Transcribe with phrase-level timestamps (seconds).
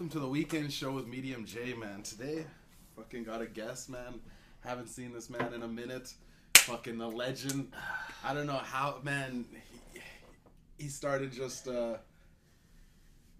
[0.00, 2.02] welcome to the weekend show with Mediumjay, man.
[2.02, 2.46] Today,
[2.96, 4.18] fucking got a guest, man.
[4.60, 6.14] Haven't seen this man in a minute.
[6.56, 7.70] Fucking a legend.
[8.24, 9.44] I don't know how, man.
[9.92, 10.00] He,
[10.84, 11.98] he started just uh,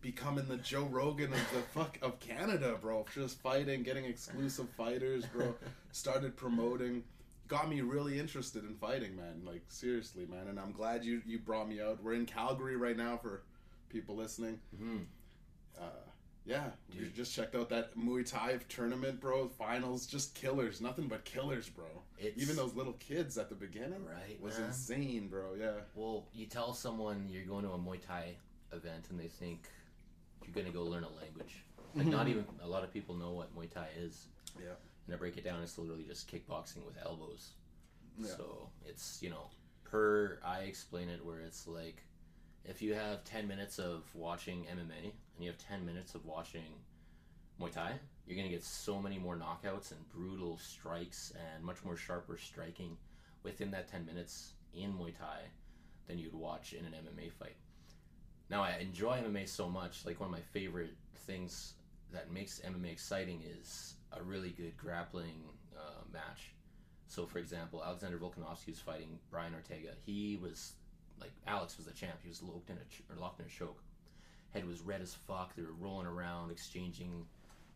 [0.02, 3.06] becoming the Joe Rogan of the fuck of Canada, bro.
[3.14, 5.54] Just fighting, getting exclusive fighters, bro.
[5.92, 7.04] Started promoting.
[7.48, 9.40] Got me really interested in fighting, man.
[9.46, 10.48] Like seriously, man.
[10.48, 12.02] And I'm glad you you brought me out.
[12.02, 13.44] We're in Calgary right now for
[13.88, 14.60] people listening.
[14.76, 14.98] Mm-hmm.
[15.80, 16.09] Uh,
[16.50, 19.46] yeah, you just checked out that Muay Thai tournament, bro.
[19.46, 21.86] Finals, just killers, nothing but killers, bro.
[22.18, 24.68] It's- Even those little kids at the beginning, Right, was man.
[24.68, 25.54] insane, bro.
[25.54, 28.34] Yeah, Well, you tell someone you're going to a Muay Thai
[28.72, 29.68] event and they think
[30.44, 31.62] you're going to go learn a language.
[31.94, 32.30] Like, not mm-hmm.
[32.30, 34.26] even a lot of people know what Muay Thai is.
[34.58, 34.74] yeah,
[35.06, 37.50] And I break it down, it's literally just kickboxing with elbows.
[38.18, 38.28] Yeah.
[38.28, 39.50] So it's, you know,
[39.84, 42.02] per I explain it where it's like
[42.64, 46.74] if you have 10 minutes of watching MMA and you have 10 minutes of watching
[47.60, 47.92] Muay Thai,
[48.26, 52.38] you're going to get so many more knockouts and brutal strikes and much more sharper
[52.38, 52.96] striking
[53.42, 55.40] within that 10 minutes in Muay Thai
[56.06, 57.56] than you'd watch in an MMA fight.
[58.48, 60.04] Now, I enjoy MMA so much.
[60.04, 61.74] Like, one of my favorite things
[62.12, 65.44] that makes MMA exciting is a really good grappling
[65.76, 66.52] uh, match.
[67.06, 69.90] So, for example, Alexander Volkanovski was fighting Brian Ortega.
[70.04, 70.74] He was
[71.20, 72.16] like Alex was the champ.
[72.22, 73.82] He was locked in a ch- or locked in a choke.
[74.52, 75.54] Head was red as fuck.
[75.54, 77.26] They were rolling around, exchanging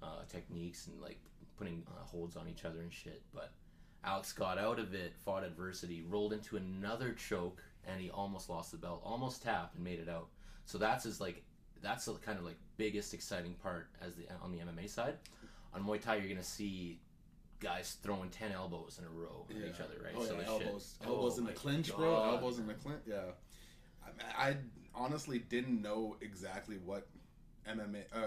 [0.03, 1.19] uh, techniques and like
[1.57, 3.23] putting uh, holds on each other and shit.
[3.33, 3.53] But
[4.05, 8.73] Alex got out of it, fought adversity, rolled into another choke, and he almost lost
[8.73, 9.01] the belt.
[9.05, 10.29] Almost tapped and made it out.
[10.67, 11.43] So that's his like
[11.83, 15.15] that's the kind of like biggest exciting part as the on the MMA side.
[15.75, 17.01] On Muay Thai, you're gonna see
[17.65, 19.67] guys throwing ten elbows in a row at yeah.
[19.67, 20.13] each other, right?
[20.17, 22.25] Oh, yeah, the elbows, shit- elbows oh in the clinch, bro.
[22.25, 23.01] Elbows in the clinch.
[23.07, 23.17] Yeah,
[24.39, 24.57] I, I
[24.95, 27.07] honestly didn't know exactly what
[27.69, 28.19] MMA, uh,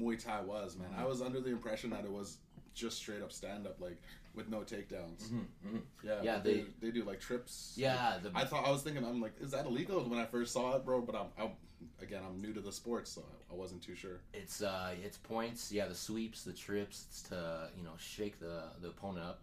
[0.00, 0.88] Muay Thai was, man.
[0.90, 1.00] Mm-hmm.
[1.00, 2.38] I was under the impression that it was
[2.72, 4.00] just straight up stand up, like
[4.34, 5.28] with no takedowns.
[5.30, 5.80] Mhm, mhm.
[6.04, 7.74] Yeah, Yeah, they, they- they do like trips.
[7.76, 10.52] Yeah, the I thought I was thinking I'm like, is that illegal when I first
[10.52, 11.00] saw it, bro?
[11.00, 11.50] But I'm, I'm
[12.00, 14.20] again, I'm new to the sports, so I wasn't too sure.
[14.32, 15.70] It's uh, it's points.
[15.72, 19.40] Yeah, the sweeps, the trips it's to you know shake the the opponent up.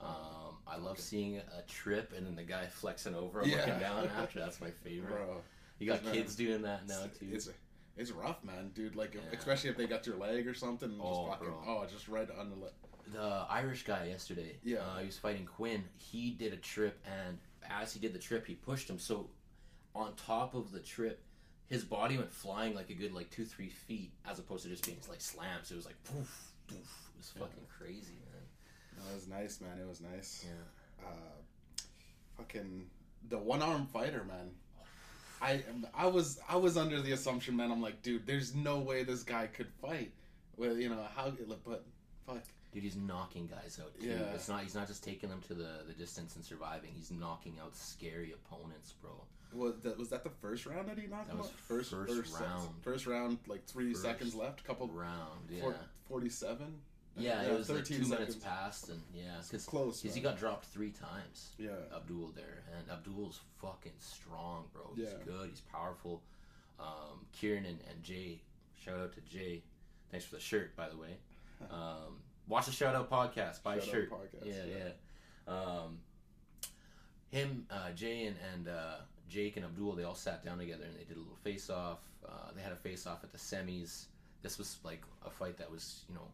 [0.00, 3.58] Um, I love seeing a trip and then the guy flexing over and Yeah.
[3.58, 4.38] looking down after.
[4.44, 5.08] That's my favorite.
[5.10, 5.40] Bro,
[5.78, 7.28] You got man, kids doing that now too.
[7.32, 7.48] it's
[7.96, 8.94] it's rough, man, dude.
[8.94, 9.38] Like, if- Yeah.
[9.38, 11.62] especially if they got your leg or something, Oh, just fucking, bro.
[11.82, 12.72] oh, just right on the leg.
[13.10, 14.58] the Irish guy yesterday.
[14.62, 14.80] Yeah.
[14.80, 15.82] uh, he was fighting Quinn.
[15.96, 17.38] He did a trip, and
[17.70, 18.98] as he did the trip, he pushed him.
[18.98, 19.30] So
[19.94, 21.22] on top of the trip,
[21.68, 24.84] his body went flying like a good like two three feet, as opposed to just
[24.84, 25.70] being like slams.
[25.70, 27.10] It was like poof, poof.
[27.14, 28.42] It was fucking crazy, man.
[29.04, 29.78] No, it was nice, man.
[29.80, 30.44] It was nice.
[30.46, 31.06] Yeah.
[31.06, 31.82] Uh,
[32.36, 32.86] fucking
[33.28, 34.50] the one arm fighter, man.
[35.42, 35.62] I
[35.94, 37.70] I was I was under the assumption, man.
[37.70, 40.12] I'm like, dude, there's no way this guy could fight.
[40.56, 41.32] Well, you know how,
[41.64, 41.84] but
[42.26, 42.42] fuck.
[42.76, 44.08] Dude, he's knocking guys out too.
[44.08, 44.34] Yeah.
[44.34, 46.90] It's not he's not just taking them to the, the distance and surviving.
[46.94, 49.12] He's knocking out scary opponents, bro.
[49.54, 51.52] Was that was that the first round that he knocked That was out?
[51.54, 52.68] First first sec- round.
[52.82, 54.62] First round, like three First seconds left.
[54.64, 55.70] Couple Round, yeah.
[56.08, 56.66] 47?
[57.16, 58.44] yeah, it was like two 13 minutes seconds.
[58.44, 60.02] past, and yeah, because Close.
[60.02, 61.52] Because he got dropped three times.
[61.58, 61.70] yeah.
[61.96, 64.90] Abdul there, and Abdul's fucking strong, bro.
[64.94, 65.24] He's Yeah.
[65.24, 65.48] good.
[65.48, 66.20] He's powerful.
[66.78, 68.42] Um, Kieran and, and Jay,
[68.78, 69.62] shout out to Jay.
[70.10, 71.16] Thanks for the shirt, by the way.
[71.70, 72.18] Um,
[72.48, 73.62] watch the shout out podcast.
[73.62, 74.10] Buy a Shout Out shirt.
[74.10, 74.84] podcast, yeah, yeah.
[75.48, 75.52] yeah.
[75.52, 75.98] Um,
[77.30, 78.96] him, uh, Jay, and, and uh,
[79.28, 82.00] Jake and Abdul, they all sat down together and they did a little face off.
[82.26, 84.06] Uh, they had a face off at the semis.
[84.42, 86.28] This was like a fight that was, you know,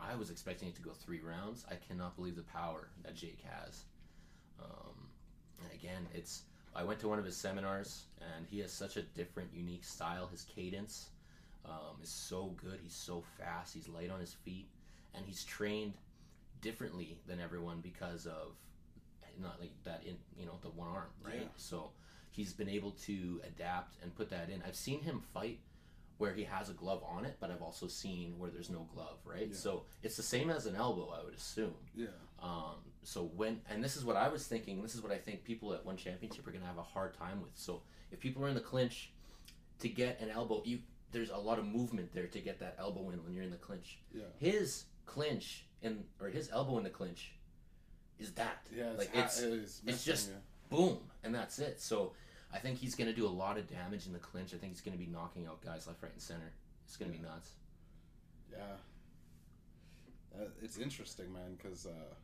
[0.00, 1.64] I was expecting it to go three rounds.
[1.70, 3.84] I cannot believe the power that Jake has.
[4.60, 5.08] Um,
[5.72, 6.42] again, it's.
[6.74, 10.26] I went to one of his seminars, and he has such a different, unique style.
[10.26, 11.10] His cadence
[11.66, 12.80] um, is so good.
[12.82, 13.74] He's so fast.
[13.74, 14.68] He's light on his feet,
[15.14, 15.94] and he's trained
[16.60, 18.56] differently than everyone because of
[19.40, 21.42] not like that in you know the one arm, right?
[21.42, 21.48] Yeah.
[21.56, 21.90] So
[22.30, 24.62] he's been able to adapt and put that in.
[24.66, 25.60] I've seen him fight
[26.18, 29.18] where he has a glove on it, but I've also seen where there's no glove,
[29.24, 29.48] right?
[29.48, 29.56] Yeah.
[29.56, 31.74] So it's the same as an elbow, I would assume.
[31.94, 32.06] Yeah.
[32.42, 34.82] Um, so when and this is what I was thinking.
[34.82, 37.14] This is what I think people at one championship are going to have a hard
[37.14, 37.52] time with.
[37.54, 39.12] So if people are in the clinch,
[39.80, 40.80] to get an elbow, you
[41.10, 43.56] there's a lot of movement there to get that elbow in when you're in the
[43.56, 43.98] clinch.
[44.14, 44.22] Yeah.
[44.38, 47.32] His clinch and or his elbow in the clinch
[48.18, 48.90] is that Yeah.
[48.90, 50.36] It's, like it's it is missing, just- yeah.
[50.70, 51.80] boom and that's it.
[51.80, 52.12] So
[52.52, 54.52] I think he's going to do a lot of damage in the clinch.
[54.54, 56.52] I think he's going to be knocking out guys left, right, and center.
[56.84, 57.50] It's going to be nuts.
[58.52, 58.58] Yeah.
[60.38, 62.14] Uh, it's interesting, man, because uh,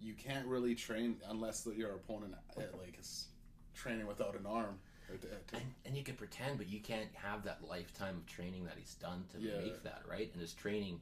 [0.00, 3.26] you can't really train unless your opponent uh, like is
[3.74, 4.78] training without an arm.
[5.10, 8.26] Or to- to- and, and you can pretend, but you can't have that lifetime of
[8.26, 9.58] training that he's done to Yeah.
[9.60, 10.30] make that right.
[10.32, 11.00] And his training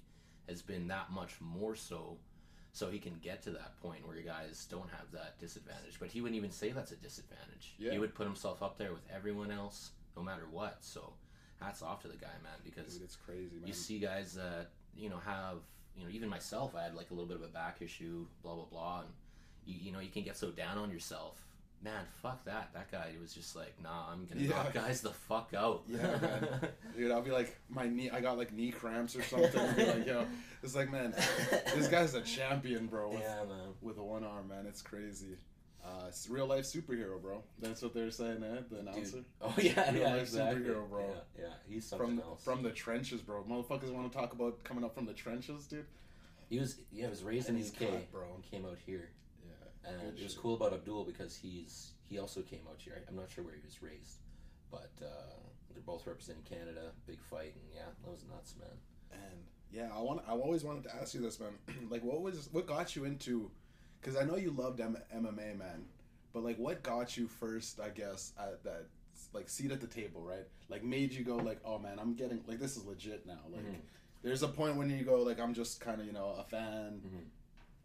[0.48, 2.16] has been that much more so,
[2.72, 5.98] so he can get to that point where you guys don't have that disadvantage.
[5.98, 7.74] But he wouldn't even say that's a disadvantage.
[7.78, 7.92] Yeah.
[7.92, 10.78] He would put himself up there with everyone else, no matter what.
[10.80, 11.12] So
[11.60, 13.66] hats off to the guy, man, because Dude, it's crazy, man.
[13.66, 15.58] you see guys that you know have
[15.96, 18.54] you know even myself, I had like a little bit of a back issue, blah
[18.54, 19.08] blah blah, and
[19.66, 21.44] you, you know you can get so down on yourself.
[21.82, 22.70] Man, fuck that.
[22.72, 24.50] That guy was just like, nah, I'm gonna Yeah.
[24.50, 25.82] knock guys the fuck out.
[25.86, 26.48] Yeah, man.
[26.96, 29.74] Dude, I'll be like, my knee, I got like knee cramps or something.
[29.76, 30.24] Be like, yo,
[30.62, 31.12] it's like, man,
[31.74, 33.10] this guy's a champion, bro.
[33.10, 33.68] With, yeah, man.
[33.82, 34.64] with a one arm, man.
[34.66, 35.36] It's crazy.
[35.84, 37.42] Uh, it's real life superhero, bro.
[37.58, 38.62] That's what they're saying, eh?
[38.70, 39.16] The announcer.
[39.18, 39.24] Dude.
[39.42, 40.62] Oh yeah, Real yeah, life exactly.
[40.62, 41.00] superhero, bro.
[41.36, 42.42] Yeah, yeah, he's something From else.
[42.42, 43.42] from the trenches, bro.
[43.42, 45.84] Motherfuckers want to talk about coming up from the trenches, dude.
[46.48, 48.22] he was yeah, he was raised And in the UK, cut, bro.
[48.34, 49.10] and came out here.
[49.86, 50.40] And Good it was shit.
[50.42, 53.02] cool about Abdul because he's he also came out here.
[53.08, 54.18] I'm not sure where he was raised,
[54.70, 55.06] but uh,
[55.72, 56.92] they're both representing Canada.
[57.06, 58.68] Big fight, and yeah, that was nuts, man.
[59.12, 59.40] And
[59.72, 60.22] yeah, I want.
[60.26, 61.52] I always wanted to ask you this, man.
[61.90, 63.50] like, what was what got you into?
[64.00, 65.84] Because I know you loved M- MMA, man.
[66.32, 67.80] But like, what got you first?
[67.80, 68.86] I guess at that
[69.32, 70.46] like seat at the table, right?
[70.68, 73.38] Like, made you go like, oh man, I'm getting like this is legit now.
[73.52, 73.76] Like, Mhm.
[74.22, 77.00] there's a point when you go like, I'm just kind of you know a fan.
[77.04, 77.24] Mhm.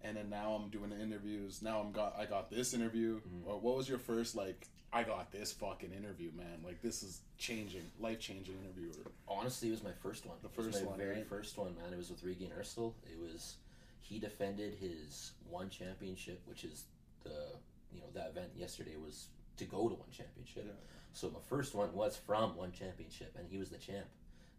[0.02, 1.62] And then now I'm doing the interviews.
[1.62, 3.20] Now I'm got I got this interview.
[3.22, 3.46] Mhm.
[3.48, 4.68] Or what was your first like?
[4.92, 6.62] I got this fucking interview, man.
[6.64, 8.92] Like this is changing, life changing interview.
[9.28, 10.38] Honestly, it was my first one.
[10.42, 11.28] The It was first my one, very right?
[11.28, 11.94] first one, man.
[11.94, 12.96] It was with Regian Eersel.
[13.04, 13.58] It was
[14.02, 16.86] he defended his one championship, which is
[17.24, 17.54] the
[17.92, 20.64] you know that event yesterday was to go to one championship.
[20.66, 20.74] Yeah.
[21.12, 24.08] So my first one was from one championship, and he was the champ.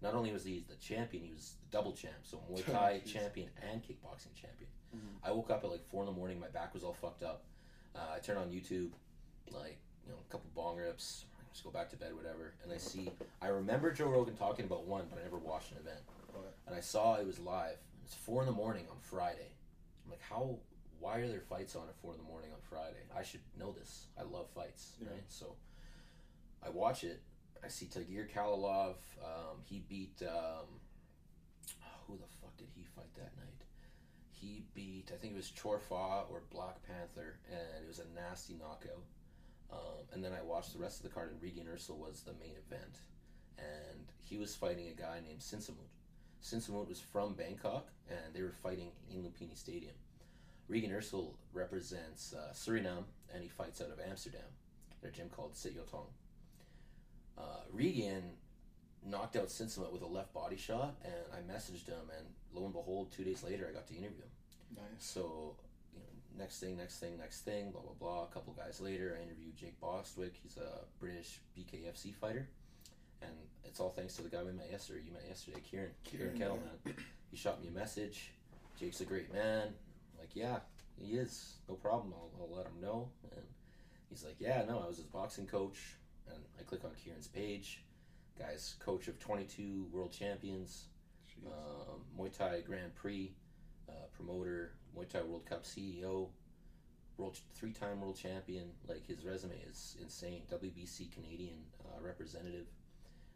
[0.03, 2.15] Not only was he the champion, he was the double champ.
[2.23, 3.13] So Muay Thai Jeez.
[3.13, 4.71] champion and kickboxing champion.
[4.97, 5.01] Mhm.
[5.29, 6.41] I woke up at like four in the morning.
[6.41, 7.45] My back was all fucked up.
[7.95, 8.91] Uh, I turned on YouTube,
[9.51, 11.25] like you know, a couple bong rips.
[11.53, 12.55] Just go back to bed, whatever.
[12.63, 13.11] And I see.
[13.43, 15.99] I remember Joe Rogan talking about one, but I never watched an event.
[16.33, 16.45] Right.
[16.67, 17.77] And I saw it was live.
[18.05, 19.51] It's four in the morning on Friday.
[20.05, 20.59] I'm like, how?
[21.01, 23.03] Why are there fights on at four in the morning on Friday?
[23.17, 24.07] I should know this.
[24.19, 25.09] I love fights, Yeah.
[25.11, 25.23] right?
[25.29, 25.57] So
[26.65, 27.21] I watch it.
[27.65, 28.97] I see Tagir Khalilov.
[29.23, 30.67] Um, he beat um,
[32.07, 33.65] who the fuck did he fight that night?
[34.33, 38.55] He beat I think it was Chorfa or Black Panther, and it was a nasty
[38.55, 39.05] knockout.
[39.73, 42.33] Um, and then I watched the rest of the card, and Regian Eersel was the
[42.33, 42.99] main event,
[43.59, 45.91] and he was fighting a guy named Sinsamut.
[46.43, 49.95] Sinsamut was from Bangkok, and they were fighting in Lumpini Stadium.
[50.69, 54.41] Regian Eersel represents uh, Suriname, and he fights out of Amsterdam.
[55.03, 56.07] Their gym called Sityodtong.
[57.41, 58.23] Uh, Regian
[59.07, 62.73] knocked out Sinsamut with a left body shot, and I messaged him, and lo and
[62.73, 64.77] behold, two days later, I got to interview him.
[64.77, 64.85] Nice.
[64.99, 65.57] So,
[65.95, 68.25] you know, next thing, next thing, next thing, blah blah blah.
[68.25, 70.35] A couple guys later, I interviewed Jake Bostwick.
[70.43, 72.49] He's a British BKFC fighter,
[73.23, 73.33] and
[73.65, 75.01] it's all thanks to the guy we met yesterday.
[75.07, 75.91] You met yesterday, Kieran.
[76.05, 76.95] Kieran, Kieran, Kettleman.
[77.31, 78.33] He shot me a message.
[78.77, 79.69] Jake's a great man.
[79.69, 80.59] I'm like, yeah,
[81.01, 81.55] he is.
[81.69, 82.13] No problem.
[82.13, 83.09] I'll, I'll let him know.
[83.31, 83.45] And
[84.09, 85.79] he's like, yeah, no, I was his boxing coach.
[86.33, 87.85] And I click on Kieran's page.
[88.39, 90.87] Guy's coach of 22 world champions
[91.47, 93.33] um, Muay Thai Grand Prix
[93.89, 96.29] uh, promoter, Muay Thai World Cup CEO,
[97.17, 98.71] world three-time world champion.
[98.89, 100.43] Like his resume is insane.
[100.53, 102.67] WBC Canadian uh, representative.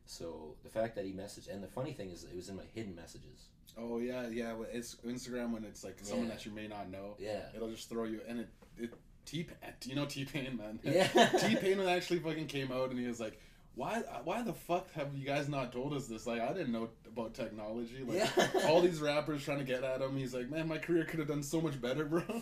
[0.06, 2.64] So the fact that he messaged, and the funny thing is, it was in my
[2.75, 3.49] hidden messages.
[3.78, 4.54] Oh yeah, yeah.
[4.73, 6.35] It's Instagram when it's like someone Yeah.
[6.35, 7.16] that you may not know.
[7.19, 8.92] Yeah, It'll just throw you, and it it
[9.26, 9.57] T Pain.
[9.85, 10.78] you know T Pain man.
[10.83, 11.07] yeah.
[11.38, 13.38] T Pain actually fucking came out and he was like,
[13.75, 16.26] "Why why the fuck have you guys not told us this?
[16.26, 18.04] Like I didn't know about technology.
[18.07, 18.49] Like Yeah.
[18.69, 20.16] all these rappers trying to get at him.
[20.16, 22.21] He's like, man, my career could have done so much better, bro.
[22.28, 22.35] he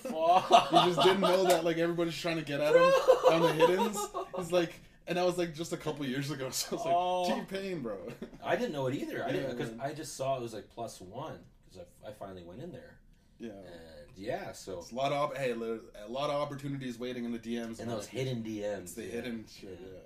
[0.88, 3.98] just didn't know that like everybody's trying to get at him on the hiddens.
[4.36, 4.72] He's like,
[5.06, 6.48] and that was like just a couple years ago.
[6.50, 7.26] So it's like Oh.
[7.34, 7.96] T Pain, bro.
[8.44, 9.24] I didn't know it either.
[9.24, 9.72] I didn't because.
[9.80, 11.38] I just saw it was like plus one
[11.70, 12.98] because I, I finally went in there
[13.38, 13.50] yeah.
[13.50, 14.52] and yeah.
[14.52, 17.80] So It's a lot of hey, a lot of opportunities waiting in the DMs.
[17.80, 18.82] and those hidden DMs.
[18.82, 19.10] It's the yeah.
[19.10, 19.78] hidden shit.
[19.82, 19.98] Yeah.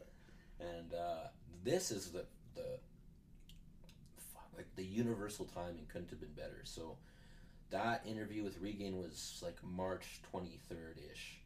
[0.60, 0.66] Yeah.
[0.68, 1.28] and uh,
[1.64, 2.78] this is the the
[4.56, 6.60] like the universal timing couldn't have been better.
[6.64, 6.96] So
[7.70, 11.40] that interview with Regian was like March twenty third ish.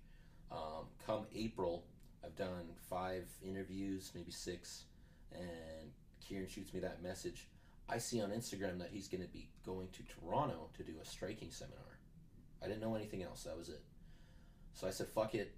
[0.53, 1.85] Um, come April,
[2.25, 4.85] I've done five interviews, maybe six,
[5.33, 5.91] and
[6.27, 7.49] Kieran shoots me that message.
[7.89, 11.05] I see on Instagram that he's going to be going to Toronto to do a
[11.05, 11.99] striking seminar.
[12.63, 13.45] I didn't know anything else.
[13.45, 13.83] That was it.
[14.75, 15.55] So I said, "Fuck it."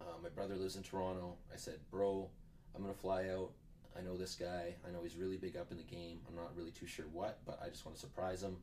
[0.00, 1.36] Uh, my brother lives in Toronto.
[1.52, 2.30] I said, "Bro,
[2.74, 3.52] I'm gonna fly out.
[3.96, 4.76] I know this guy.
[4.86, 6.20] I know he's really big up in the game.
[6.28, 8.58] I'm not really too sure what, but I just want to surprise him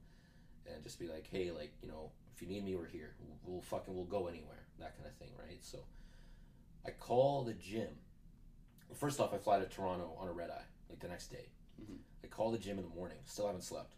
[0.66, 3.16] and just be like, hey, like you know, if you need me, we're here.
[3.20, 4.66] We'll, we'll fucking we'll go anywhere.
[4.80, 5.60] That kind of thing, right?
[5.62, 5.80] So
[6.86, 7.90] I call the gym
[8.94, 11.50] First off, I fly to Toronto on a red eye, like the next day.
[11.82, 11.98] Mhm.
[12.24, 13.96] I call the gym in the morning, still haven't slept.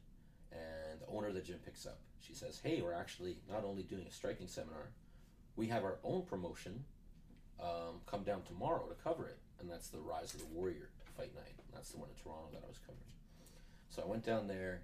[0.52, 2.00] And the owner of the gym picks up.
[2.20, 4.92] She says, Hey, we're actually not only doing a striking seminar,
[5.56, 6.84] we have our own promotion.
[7.60, 9.40] Um, come down tomorrow to cover it.
[9.60, 11.58] And that's the Rise of the Warrior fight night.
[11.74, 13.10] That's the one in Toronto that I was covering.
[13.90, 14.82] So I went down there,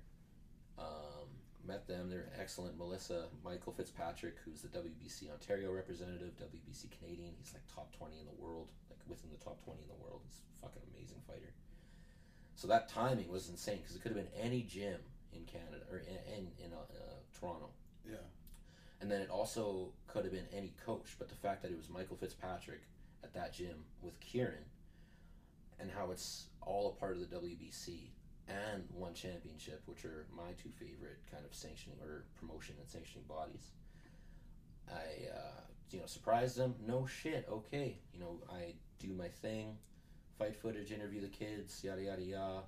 [0.80, 1.30] um,
[1.66, 2.10] met them.
[2.10, 2.78] They're excellent.
[2.78, 7.34] Melissa, Michael Fitzpatrick, who's the WBC Ontario representative, WBC Canadian.
[7.38, 10.22] He's like top 20 in the world, like within the top 20 in the world.
[10.26, 11.54] He's a fucking amazing fighter.
[12.56, 15.00] So that timing was insane because it could have been any gym
[15.36, 17.70] in Canada or in, in, in uh, uh, Toronto.
[18.06, 18.16] Yeah.
[19.02, 21.90] And then it also could have been any coach, but the fact that it was
[21.90, 22.82] Michael Fitzpatrick
[23.24, 24.64] at that gym with Kieran
[25.80, 28.10] and how it's all a part of the WBC
[28.48, 33.26] and one championship, which are my two favorite kind of sanctioning or promotion and sanctioning
[33.28, 33.72] bodies.
[34.90, 35.62] I, uh,
[35.92, 36.76] you know, surprised them.
[36.86, 37.48] No shit.
[37.50, 38.00] Okay.
[38.14, 39.78] You know, I do my thing,
[40.38, 42.64] fight footage, interview the kids, yada, yada, yada.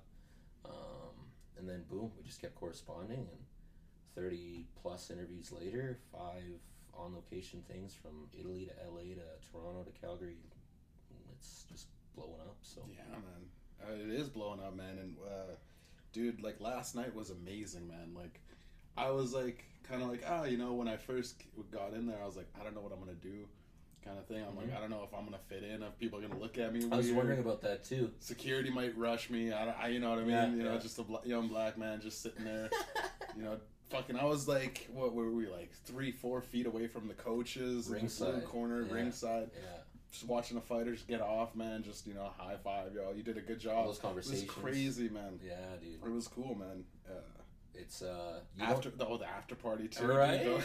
[0.64, 1.25] Um,
[1.58, 3.44] and then boom, we just kept corresponding and
[4.14, 6.60] 30 plus interviews later, five
[6.94, 10.36] on location things from Italy to LA to Toronto to Calgary.
[11.32, 12.56] It's just blowing up.
[12.62, 13.46] So Yeah, man.
[13.82, 14.98] Uh, it is blowing up, man.
[14.98, 15.54] And uh,
[16.12, 18.14] dude, like last night was amazing, man.
[18.14, 18.40] Like
[18.96, 22.18] I was like kind of like ah, you know, when I first got in there,
[22.22, 23.46] I was like, I don't know what I'm gonna do,
[24.04, 24.44] kind of thing.
[24.48, 24.76] I'm like, Mhm.
[24.76, 25.82] I don't know if I'm gonna fit in.
[25.82, 26.88] If people are gonna look at me.
[26.90, 27.16] I was weird.
[27.18, 28.12] wondering about that too.
[28.20, 29.52] Security might rush me.
[29.52, 30.30] I, I you know what I mean.
[30.30, 30.78] Yeah, you know, yeah.
[30.78, 32.70] just a bla- young black man just sitting there.
[33.36, 33.58] you know,
[33.90, 34.16] fucking.
[34.16, 37.92] I was like, what were we like three, four feet away from the coaches, in
[37.94, 38.94] the Ringside, corner, yeah.
[38.94, 39.78] ringside Yeah,
[40.12, 41.82] just watching the fighters get off, man.
[41.82, 43.12] Just you know, high five, yo.
[43.12, 43.76] You did a good all job.
[43.76, 44.50] those It was conversations.
[44.50, 45.40] crazy, man.
[45.44, 46.04] Yeah, dude.
[46.04, 46.84] It was cool, man.
[47.08, 47.14] Uh,
[47.78, 50.06] It's uh after the, oh, the after party too.
[50.06, 50.46] Right?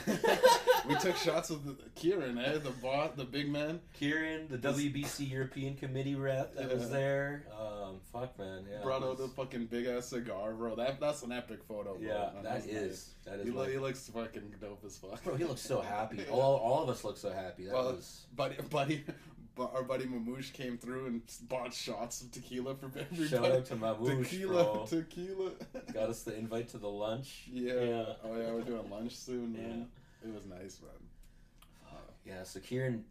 [0.87, 3.79] we took shots with the, Kieran, eh, the bot, the big man.
[3.93, 7.45] Kieran, the WBC European Committee rep that was there.
[7.59, 8.81] Um, fuck man, yeah.
[8.81, 10.75] brought it out the fucking big ass cigar, bro.
[10.75, 12.01] That that's an epic photo, bro.
[12.07, 13.09] yeah, that that is nice.
[13.25, 13.45] that is.
[13.45, 15.23] He, lo- he looks fucking dope as fuck.
[15.23, 16.23] Bro, he looks so happy.
[16.31, 17.65] All, all of us look so happy.
[17.65, 19.13] That Well, was buddy, buddy, bu-
[19.59, 23.27] our buddy Mamouche came through and bought shots of tequila for everybody.
[23.27, 24.85] shout out to Mamouche, tequila, bro.
[24.89, 25.51] tequila.
[25.93, 27.43] Got us the invite to the lunch.
[27.51, 27.73] Yeah.
[27.73, 28.05] Yeah.
[28.23, 29.87] Oh yeah, we're doing lunch soon, man.
[30.23, 30.91] It was nice, man.
[32.23, 33.05] Yeah, so Kieran,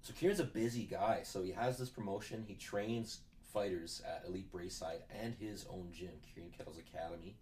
[0.00, 1.20] so Kieran's a busy guy.
[1.24, 2.42] So he has this promotion.
[2.48, 3.18] He trains
[3.52, 7.36] fighters at Elite Brayside and his own gym, Kieran Keddles Academy.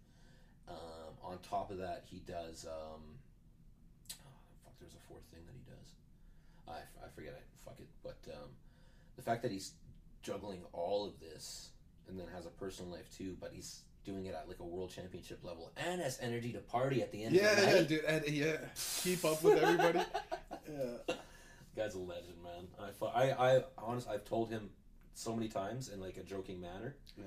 [0.67, 0.75] Um,
[1.23, 2.65] on top of that, he does.
[2.65, 3.01] Um,
[4.11, 4.27] oh,
[4.65, 5.93] fuck, there's a fourth thing that he does.
[6.67, 7.33] I, I forget.
[7.39, 7.87] I fuck it.
[8.03, 8.49] But um,
[9.15, 9.73] the fact that he's
[10.21, 11.69] juggling all of this
[12.07, 14.91] and then has a personal life too, but he's doing it at like a world
[14.91, 18.03] championship level and has energy to party at the end Yeah, of the yeah, dude.
[18.03, 18.57] And, yeah,
[19.01, 19.99] keep up with everybody.
[20.71, 21.15] yeah.
[21.75, 22.67] Guy's a legend, man.
[22.79, 24.69] I, I, I, honest, I've told him
[25.13, 26.95] so many times in like a joking manner.
[27.17, 27.23] Yeah.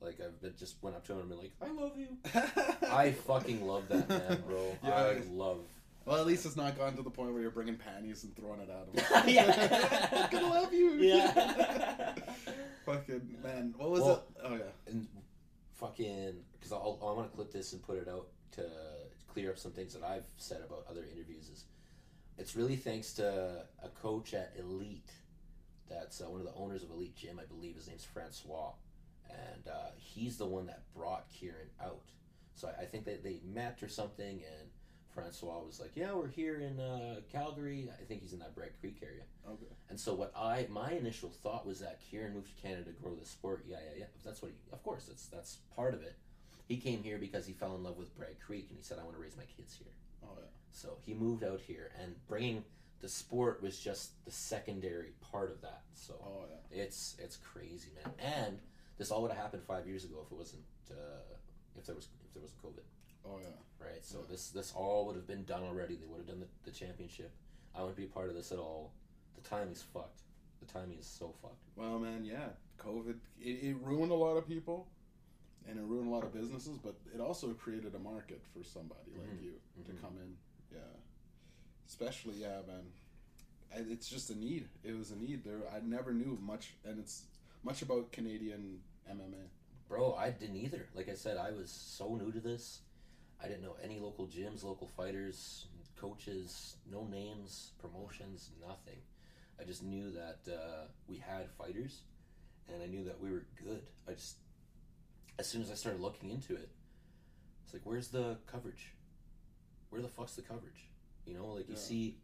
[0.00, 2.16] Like I've been, just went up to him and been like, "I love you."
[2.88, 4.76] I fucking love that man, bro.
[4.84, 4.94] Yeah.
[4.94, 5.64] I love.
[6.08, 8.60] Well, at least it's not gotten to the point where you're bringing panties and throwing
[8.60, 8.86] it at
[9.22, 9.28] him.
[9.28, 10.06] Yeah.
[10.06, 10.90] Fucking love you.
[10.98, 12.14] Yeah.
[12.86, 14.40] Fucking man, what was Well- it?
[14.44, 14.62] Oh yeah.
[14.86, 15.06] And
[15.74, 18.64] fucking, because I'll, I want to clip this and put it out to
[19.32, 21.48] clear up some things that I've said about other interviews.
[21.50, 21.64] Is
[22.38, 25.10] it's really thanks to a coach at Elite,
[25.88, 27.76] that's uh, one of the owners of Elite Gym, I believe.
[27.76, 28.72] His name's Francois,
[29.30, 32.00] and uh, he's the one that brought Kieran out.
[32.54, 34.67] So I, I think that they met or something, and
[35.18, 37.90] Francois was like, "Yeah, we're here in uh, Calgary.
[38.00, 39.72] I think he's in that Bragg Creek area." Okay.
[39.90, 43.14] And so what I my initial thought was that Kieran moved to Canada to grow
[43.14, 43.64] the sport.
[43.66, 44.04] Yeah, yeah, yeah.
[44.24, 44.56] That's what he.
[44.72, 46.16] Of course, that's that's part of it.
[46.66, 49.02] He came here because he fell in love with Bragg Creek, and he said, "I
[49.04, 50.46] want to raise my kids here." Oh yeah.
[50.72, 52.64] So he moved out here, and bringing
[53.00, 55.82] the sport was just the secondary part of that.
[55.94, 56.82] So Oh yeah.
[56.84, 58.12] it's it's crazy, man.
[58.18, 58.58] And
[58.98, 60.94] this all would have happened five years ago if it wasn't uh,
[61.76, 62.82] if there was if there wasn't COVID,
[63.24, 63.48] Oh yeah.
[63.86, 64.04] right?
[64.04, 64.24] So Yeah.
[64.30, 65.96] this this all would have been done already.
[65.96, 67.30] They would have done the, the championship.
[67.74, 68.92] I wouldn't be a part of this at all.
[69.36, 70.22] The timing's fucked.
[70.60, 71.62] The timing is so fucked.
[71.76, 72.48] Well, man, yeah.
[72.78, 74.88] COVID it, it ruined a lot of people,
[75.68, 79.12] and it ruined a lot of businesses, but it also created a market for somebody
[79.16, 79.42] like Mhm.
[79.44, 79.52] you
[79.84, 80.36] to come in.
[80.72, 80.80] Yeah.
[81.88, 82.84] Especially, yeah, man.
[83.74, 84.68] I, it's just a need.
[84.84, 85.44] It was a need.
[85.44, 87.22] There, I never knew much, and it's
[87.62, 89.48] much about Canadian MMA.
[89.88, 90.86] Bro, I didn't either.
[90.94, 92.80] Like I said, I was so new to this.
[93.42, 95.66] I didn't know any local gyms, local fighters,
[96.00, 98.98] coaches, no names, promotions, nothing.
[99.60, 102.02] I just knew that uh, we had fighters,
[102.68, 103.82] and I knew that we were good.
[104.08, 104.36] I just,
[105.38, 106.68] as soon as I started looking into it,
[107.64, 108.92] it's like, where's the coverage?
[109.90, 110.88] Where the fuck's the coverage?
[111.26, 112.16] You know, like you see,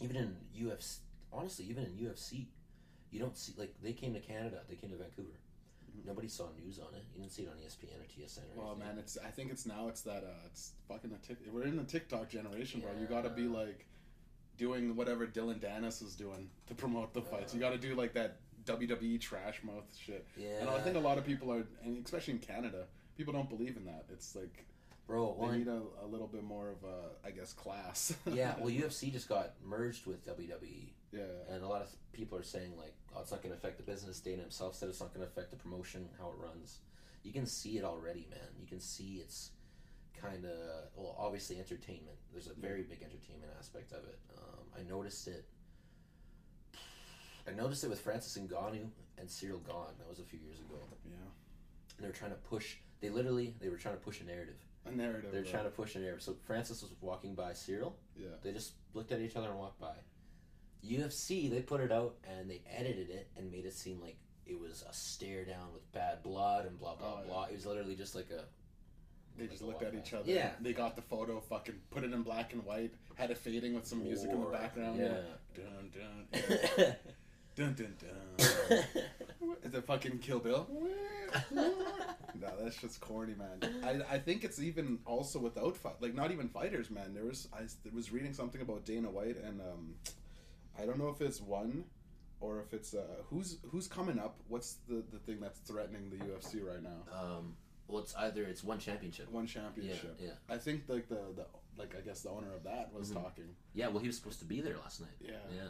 [0.00, 0.98] even in UFC,
[1.32, 2.46] honestly, even in UFC,
[3.10, 5.38] You don't see like they came to Canada, they came to Vancouver.
[6.04, 7.04] Nobody saw news on it.
[7.14, 8.88] You didn't see it on ESPN or TSN or Well, anything.
[8.88, 9.16] man, it's.
[9.24, 9.88] I think it's now.
[9.88, 10.24] It's that.
[10.24, 11.38] Uh, it's fucking the tick.
[11.52, 12.90] We're in the TikTok generation, bro.
[13.00, 13.48] You got to be Yeah.
[13.50, 13.86] like
[14.56, 17.52] doing whatever Dillon Danis is doing to promote the fights.
[17.54, 20.26] You got to do like that WWE trash mouth shit.
[20.36, 22.86] yeah, And I think a lot of people are, and especially in Canada,
[23.16, 24.06] people don't believe in that.
[24.10, 24.64] It's like
[25.06, 25.36] bro.
[25.38, 28.14] they Well, need a, a little bit more of a, I guess, class.
[28.32, 31.54] yeah, well, UFC just got merged with WWE, yeah.
[31.54, 33.82] and a lot of people are saying like, "Oh, it's not going to affect the
[33.82, 36.80] business." Dana himself said it's not going to affect the promotion, how it runs.
[37.22, 38.48] You can see it already, man.
[38.60, 39.50] You can see it's
[40.20, 40.52] kind of
[40.96, 42.16] well, obviously entertainment.
[42.32, 44.18] There's a very big entertainment aspect of it.
[44.36, 45.44] Um, I noticed it.
[47.48, 49.94] I noticed it with Francis Ngannou and Ciryl Gane.
[49.98, 50.78] That was a few years ago.
[51.04, 51.14] Yeah.
[51.96, 52.76] And they were trying to push.
[53.00, 54.56] They literally they were trying to push a narrative.
[54.84, 55.30] A narrative.
[55.32, 55.50] They're bro.
[55.50, 56.22] trying to push a narrative.
[56.22, 57.92] So Francis was walking by Ciryl.
[58.16, 58.28] Yeah.
[58.42, 59.94] They just looked at each other and walked by.
[60.88, 64.16] UFC, they put it out and they edited it and made it seem like
[64.46, 67.26] it was a stare down with bad blood and blah blah Oh, yeah.
[67.28, 67.44] blah.
[67.44, 68.44] It was literally just like a.
[69.36, 70.30] They like just a looked at each other.
[70.30, 70.50] Yeah.
[70.60, 73.86] They got the photo, fucking put it in black and white, had it fading with
[73.86, 74.98] some music in the background.
[74.98, 75.18] Yeah.
[75.54, 76.96] Dun dun.
[77.56, 78.78] Dun dun dun.
[79.64, 80.68] Is it fucking Kill Bill?
[81.54, 81.72] no,
[82.62, 83.82] that's just corny, man.
[83.82, 87.14] I, I think it's even also without fight, like not even fighters, man.
[87.14, 87.62] There was I
[87.94, 89.94] was reading something about Dana White, and um,
[90.80, 91.84] I don't know if it's one
[92.40, 94.36] or if it's uh, who's who's coming up.
[94.48, 97.00] What's the the thing that's threatening the UFC right now?
[97.12, 97.56] um,
[97.88, 99.30] well, it's either it's one championship.
[99.30, 100.16] One championship.
[100.18, 100.54] yeah, yeah.
[100.54, 101.46] I think like the the
[101.78, 103.22] like I guess the owner of that was Mhm.
[103.22, 103.54] talking.
[103.74, 103.88] yeah.
[103.88, 105.10] Well, he was supposed to be there last night.
[105.20, 105.32] Yeah.
[105.54, 105.68] Yeah,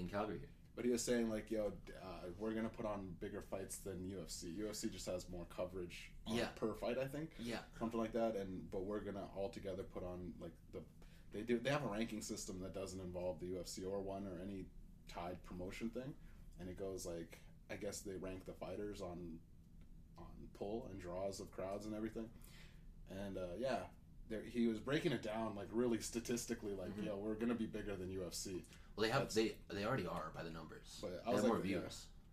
[0.00, 0.40] in Calgary.
[0.76, 1.72] But he was saying like, yo,
[2.02, 2.06] uh,
[2.38, 4.54] we're gonna put on bigger fights than UFC.
[4.58, 6.48] UFC just has more coverage Yeah.
[6.56, 8.36] per fight, I think, Yeah, something like that.
[8.36, 10.82] And but we're gonna all together put on like the
[11.36, 14.40] they do they have a ranking system that doesn't involve the UFC or one or
[14.42, 14.66] any
[15.08, 16.14] tied promotion thing,
[16.60, 17.40] and it goes like
[17.70, 19.38] I guess they rank the fighters on
[20.18, 20.26] on
[20.58, 22.28] pull and draws of crowds and everything,
[23.10, 23.78] and uh, yeah.
[24.28, 27.06] There, he was breaking it down like really statistically, like Mhm.
[27.06, 28.64] yo, we're gonna be bigger than UFC.
[28.96, 30.98] well, they have That's- they they already are by the numbers.
[31.00, 31.88] But I they was have like, more yeah.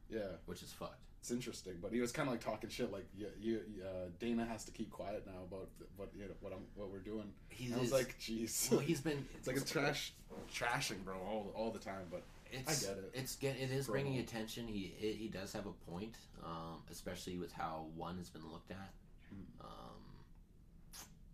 [0.10, 1.06] Yeah, which is fucked.
[1.24, 4.44] It's interesting, but he was kind of like talking shit, like yeah, you, uh, Dana
[4.44, 7.32] has to keep quiet now about what you know, what I'm what we're doing.
[7.48, 10.12] He's And I was like, jeez, well, he's been it's like it's trash,
[10.54, 12.08] trashing, bro, all all the time.
[12.12, 13.12] But It's, I get it.
[13.14, 13.92] It's get it is Promo.
[13.92, 14.68] bringing attention.
[14.68, 18.72] He it, he does have a point, um, especially with how one has been looked
[18.72, 18.92] at.
[19.34, 19.64] Mm.
[19.64, 20.02] Um,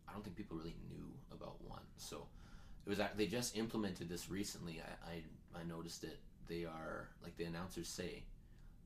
[0.07, 2.27] I don't think people really knew about one, so
[2.85, 2.99] it was.
[3.17, 4.83] They just implemented this recently.
[4.85, 5.13] I
[5.57, 6.19] I, I noticed it.
[6.47, 8.21] They are like the announcers say,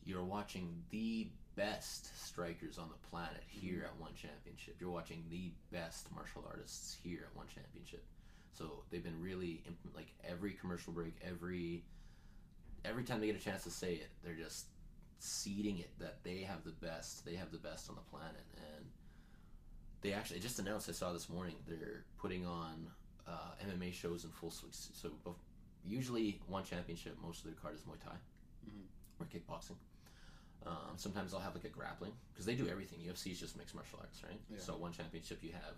[0.05, 4.75] you're watching the best strikers on the planet here at One Championship.
[4.79, 8.03] You're watching the best martial artists here at One Championship.
[8.53, 11.83] So they've been really imp- like every commercial break, every
[12.85, 14.65] every time they get a chance to say it, they're just
[15.19, 17.25] seeding it that they have the best.
[17.25, 18.85] They have the best on the planet, and
[20.01, 20.89] they actually just announced.
[20.89, 22.87] I saw this morning they're putting on
[23.27, 24.71] uh, MMA shows in full swing.
[24.73, 25.11] So
[25.85, 28.15] usually one championship, most of their card is Muay Thai
[28.67, 28.83] Mhm.
[29.19, 29.77] or kickboxing.
[30.65, 32.99] Um, sometimes I'll have like a grappling because they do everything.
[32.99, 34.39] UFC is just mixed martial arts, right?
[34.49, 34.59] Yeah.
[34.59, 35.75] So one championship, you have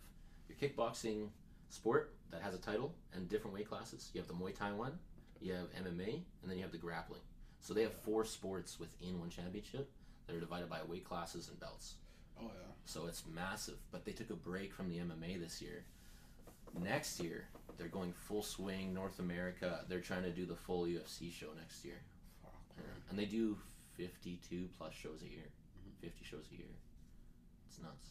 [0.48, 1.30] your kickboxing
[1.69, 4.12] sport that has a title and different weight classes.
[4.13, 5.00] You have the Muay Thai one,
[5.41, 7.21] you have MMA, and then you have the grappling.
[7.62, 9.89] So they have four sports within one championship
[10.28, 11.95] that are divided by weight classes and belts.
[12.39, 13.78] oh yeah, So it's massive.
[13.91, 15.84] But they took a break from the MMA this year.
[16.80, 19.86] Next year, they're going full swing North America.
[19.88, 22.02] They're trying to do the full UFC show next year.
[22.43, 22.84] Fuck, Yeah.
[23.10, 23.58] And they do
[23.97, 25.49] 52 plus shows a year.
[26.01, 26.67] 50 shows a year.
[27.67, 28.10] It's nuts.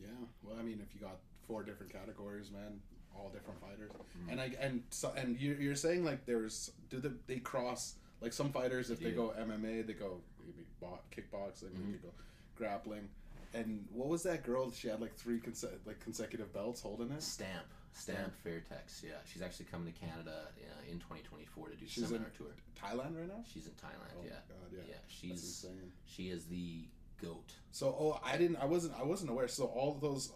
[0.00, 0.08] yeah.
[0.42, 2.80] Well, I mean, if you got four different categories, man,
[3.14, 4.32] all different fighters, Mhm.
[4.32, 8.32] and I and so and you, you're saying like there's do the, they cross like
[8.32, 11.86] some fighters if They they go MMA they go maybe bo- kickboxing Mhm.
[11.86, 12.12] they could go
[12.56, 13.08] grappling.
[13.54, 14.70] And what was that girl?
[14.72, 17.22] She had like three conse- like consecutive belts holding it.
[17.22, 17.64] Stamp.
[17.94, 19.02] Stamp Fairtex.
[19.02, 19.10] Yeah.
[19.24, 22.54] She's actually coming to Canada uh, in 2024 to do She's seminar in- tour.
[22.80, 23.42] Thailand right now.
[23.52, 24.12] She's in Thailand.
[24.18, 24.30] Oh yeah.
[24.48, 24.94] god, yeah, Yeah.
[24.94, 25.30] that's She's
[25.64, 25.92] insane.
[26.06, 26.84] she is the
[27.20, 27.52] goat.
[27.72, 29.48] So, oh, I didn't, I wasn't, I wasn't aware.
[29.48, 30.30] So all of those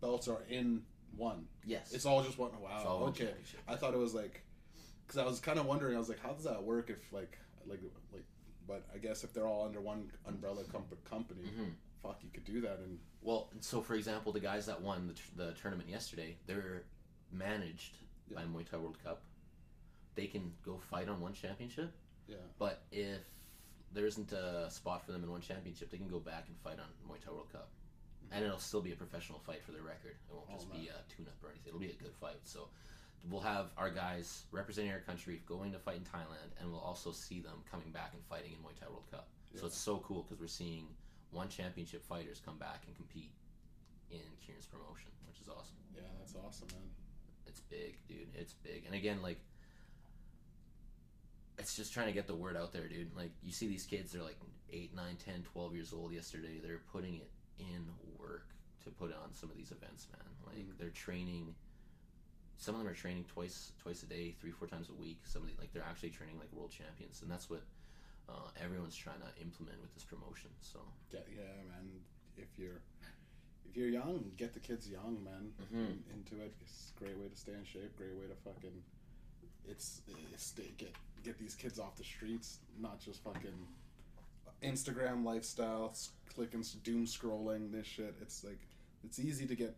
[0.00, 0.82] belts are in
[1.16, 1.46] one.
[1.66, 1.92] Yes.
[1.92, 2.52] It's all just one.
[2.60, 2.84] Wow.
[2.86, 3.32] All okay.
[3.66, 4.42] I thought it was like,
[5.06, 5.96] because I was kind of wondering.
[5.96, 7.80] I was like, how does that work if like, like,
[8.12, 8.22] like,
[8.68, 11.70] but I guess if they're all under one umbrella comp- company, Mhm.
[12.02, 12.78] Fuck, you could do that.
[12.78, 16.82] And Well, so for example, the guys that won the, t- the tournament yesterday, they're
[17.32, 17.96] managed
[18.34, 19.22] by Muay Thai World Cup.
[20.14, 21.92] They can go fight on one championship,
[22.28, 23.18] yeah, but if
[23.92, 26.78] there isn't a spot for them in one championship, they can go back and fight
[26.80, 27.68] on Muay Thai World Cup.
[28.24, 28.34] Mm-hmm.
[28.34, 30.16] And it'll still be a professional fight for their record.
[30.28, 31.68] It won't Oh, just be a tune-up or anything.
[31.68, 32.36] It'll be a good fight.
[32.42, 32.68] So
[33.30, 37.12] we'll have our guys representing our country going to fight in Thailand, and we'll also
[37.12, 39.28] see them coming back and fighting in Muay Thai World Cup.
[39.54, 40.84] So it's so cool because we're seeing
[41.30, 43.30] one championship fighters come back and compete
[44.10, 45.76] in Kieran's promotion, which is awesome.
[45.94, 46.88] Yeah, that's awesome, man.
[47.46, 48.28] It's big, dude.
[48.34, 48.84] It's big.
[48.86, 49.38] And again, like,
[51.58, 53.14] it's just trying to get the word out there, dude.
[53.16, 54.38] Like, you see these kids, they're like
[54.72, 56.60] 8, 9, 10, 12 years old yesterday.
[56.62, 57.84] They're putting it in
[58.18, 58.46] work
[58.84, 60.22] to put on some of these events, man.
[60.46, 60.78] Like, Mhm.
[60.78, 61.54] they're training.
[62.58, 65.26] Some of them are training twice, twice a day, three, four times a week.
[65.26, 67.62] Some of the, like they're actually training like world champions, and that's what
[68.28, 70.50] uh, everyone's trying to implement with this promotion.
[70.60, 71.90] So, Get, yeah, man.
[72.36, 72.80] If you're
[73.68, 75.98] if you're young, get the kids young, man, Mhm.
[76.14, 76.54] into it.
[76.62, 77.96] It's a great way to stay in shape.
[77.96, 78.82] Great way to fucking.
[79.66, 80.00] It's,
[80.32, 83.66] it's stay, get get these kids off the streets, not just fucking
[84.62, 85.94] Instagram lifestyle,
[86.34, 88.14] clicking, doom scrolling this shit.
[88.22, 88.58] It's like
[89.04, 89.76] it's easy to get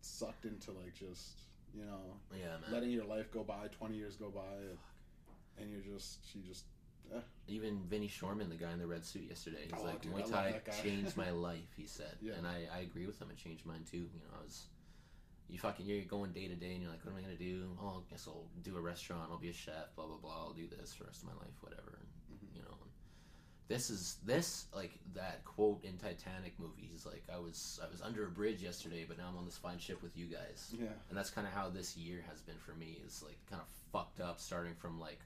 [0.00, 1.40] sucked into like just
[1.74, 2.70] you know yeah, man.
[2.72, 3.68] letting your life go by.
[3.72, 4.78] Twenty years go by, and,
[5.58, 6.64] and you're just you just
[7.48, 10.30] Even Vinny Shorman, the guy in the red suit yesterday, he's Oh, like, dude, Muay
[10.30, 11.72] Thai changed my life.
[11.76, 12.34] He said, Yeah.
[12.38, 13.28] and I, I agree with him.
[13.30, 13.98] It changed mine too.
[14.14, 14.66] You know, I was,
[15.48, 17.76] you fucking, you're going day to day, and you're like, what am I gonna do?
[17.80, 19.28] Oh, I guess I'll do a restaurant.
[19.30, 19.94] I'll be a chef.
[19.96, 20.44] Blah blah blah.
[20.46, 21.52] I'll do this for the rest of my life.
[21.60, 21.98] Whatever.
[22.00, 22.56] And, Mhm.
[22.56, 22.76] You know,
[23.68, 26.88] this is this like that quote in Titanic movie.
[26.90, 29.58] He's like, I was I was under a bridge yesterday, but now I'm on this
[29.58, 30.72] fine ship with you guys.
[30.78, 30.86] yeah.
[31.08, 33.02] And that's kind of how this year has been for me.
[33.04, 35.18] Is like kind of fucked up, starting from like,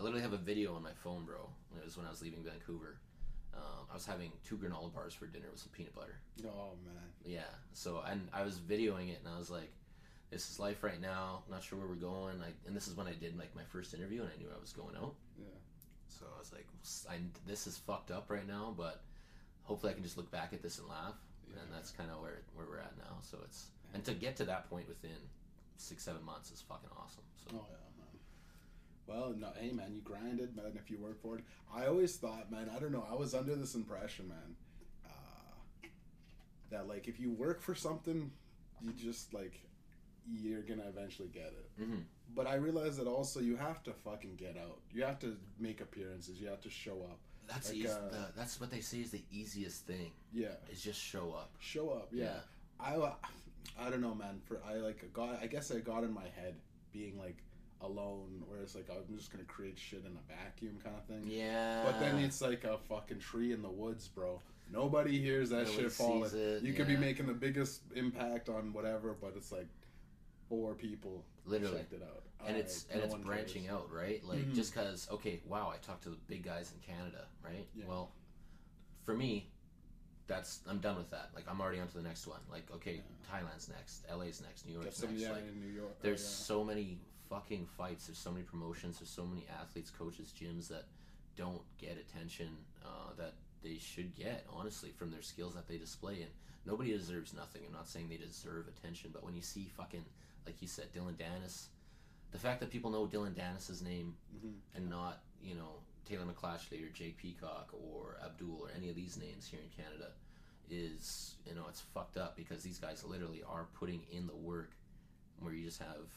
[0.00, 1.50] I literally have a video on my phone, bro.
[1.76, 2.96] It was when I was leaving Vancouver.
[3.54, 6.18] Um, I was having two granola bars for dinner with some peanut butter.
[6.42, 7.04] Oh man.
[7.22, 7.52] Yeah.
[7.74, 9.70] So and I was videoing it, and I was like,
[10.30, 11.42] "This is life right now.
[11.50, 13.92] Not sure where we're going." I, and this is when I did like my first
[13.92, 15.16] interview, and I knew I was going out.
[15.38, 15.44] Yeah.
[16.08, 16.66] So I was like,
[17.10, 19.02] I, "This is fucked up right now, but
[19.64, 21.60] hopefully I can just look back at this and laugh." Yeah.
[21.62, 23.18] And that's kind of where where we're at now.
[23.20, 25.18] So it's and to get to that point within
[25.76, 27.24] six seven months is fucking awesome.
[27.36, 27.76] So Oh yeah.
[29.10, 30.72] Well, no, hey man, you grinded, man.
[30.76, 31.44] If you work for it,
[31.74, 32.70] I always thought, man.
[32.74, 33.04] I don't know.
[33.10, 34.54] I was under this impression, man,
[35.04, 35.88] uh,
[36.70, 38.30] that like if you work for something,
[38.80, 39.54] you just like
[40.32, 41.82] you're gonna eventually get it.
[41.82, 42.04] Mhm.
[42.36, 44.78] But I realized that also you have to fucking get out.
[44.92, 46.40] You have to make appearances.
[46.40, 47.18] You have to show up.
[47.48, 50.80] that's Like, easy, uh, the, that's what they say is the easiest thing Yeah, is
[50.84, 51.50] just show up.
[51.58, 52.10] show up.
[52.12, 52.24] Yeah.
[52.24, 52.40] Yeah.
[52.78, 53.12] I
[53.86, 54.40] I don't know, man.
[54.44, 55.42] For I like got.
[55.42, 56.54] I guess I got in my head
[56.92, 57.42] being like
[57.82, 61.24] alone, where it's like I'm just gonna create shit in a vacuum kind of thing.
[61.26, 61.82] Yeah.
[61.84, 64.40] But then it's like a fucking tree in the woods, bro.
[64.72, 66.30] Nobody hears that Nobody shit falling.
[66.32, 69.66] it, you could be making the biggest impact on whatever, but it's like
[70.48, 71.78] four people Literally.
[71.78, 73.74] checked it out, and All it's right, and no it's branching cares.
[73.74, 74.22] out, right?
[74.24, 74.54] Like Mhm.
[74.54, 77.66] just because okay, wow, I talked to the big guys in Canada, right?
[77.74, 77.86] Yeah.
[77.88, 78.12] Well,
[79.04, 79.48] for me,
[80.28, 81.30] that's I'm done with that.
[81.34, 82.40] Like I'm already on to the next one.
[82.50, 83.36] Like okay, Yeah.
[83.40, 85.22] Thailand's next, LA's next, New York's next.
[85.24, 85.90] like, New York.
[85.92, 86.26] oh, there's yeah.
[86.46, 86.98] so many
[87.30, 88.06] fucking fights.
[88.08, 88.98] There's so many promotions.
[88.98, 90.84] There's so many athletes, coaches, gyms that
[91.36, 92.48] don't get attention
[92.84, 94.44] uh, that they should get.
[94.52, 96.30] Honestly, from their skills that they display, and
[96.66, 97.62] nobody deserves nothing.
[97.66, 100.04] I'm not saying they deserve attention, but when you see fucking
[100.46, 101.66] like you said, Dillon Danis,
[102.32, 104.54] the fact that people know Dillon Danis's name Mhm.
[104.74, 109.16] and not you know Taylor McClatchley or Jake Peacock or Abdul or any of these
[109.16, 110.12] names here in Canada
[110.68, 114.72] is you know it's fucked up because these guys literally are putting in the work
[115.40, 116.08] where you just have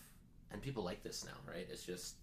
[0.53, 2.15] and people like this now right it's just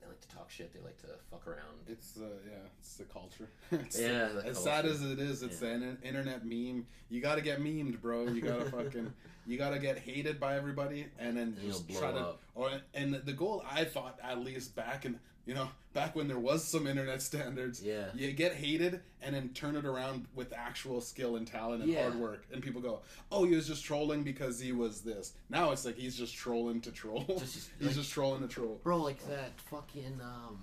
[0.00, 1.58] they like to talk shit they like to fuck around
[1.88, 3.48] It's uh, yeah, it's the culture.
[3.72, 5.68] It's Yeah, the as sad as it is, it's Yeah.
[5.68, 6.86] the in- internet meme.
[7.08, 8.26] You got to get memed, bro.
[8.28, 9.12] You got to fucking,
[9.46, 12.18] you got to get hated by everybody, and then And just blow try to.
[12.18, 12.40] up.
[12.56, 16.38] Or and the goal, I thought at least back in you know back when there
[16.38, 17.82] was some internet standards.
[17.82, 21.92] yeah You get hated and then turn it around with actual skill and talent and
[21.92, 22.02] Yeah.
[22.04, 23.00] hard work, and people go,
[23.30, 26.80] "Oh, he was just trolling because he was this." Now it's like he's just trolling
[26.82, 27.24] to troll.
[27.38, 28.80] Just- he's like- just trolling to troll.
[28.82, 30.58] bro like that fucking um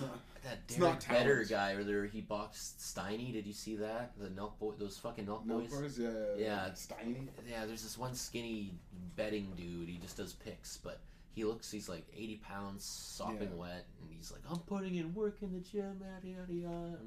[0.00, 4.28] not- that Derek Better guy or there he boxed Steiny did you see that the
[4.28, 6.68] Nelk boy those fucking Nelk No, boys boys, yeah, yeah, Yeah.
[6.74, 7.26] Steiny.
[7.48, 8.72] Yeah, there's this one skinny
[9.16, 9.88] betting dude.
[9.88, 11.00] He just does picks, but
[11.34, 13.54] he looks, he's like 80 pounds, sopping Yeah.
[13.60, 16.98] wet, and he's like, I'm putting in work in the gym, yada, yada, yada.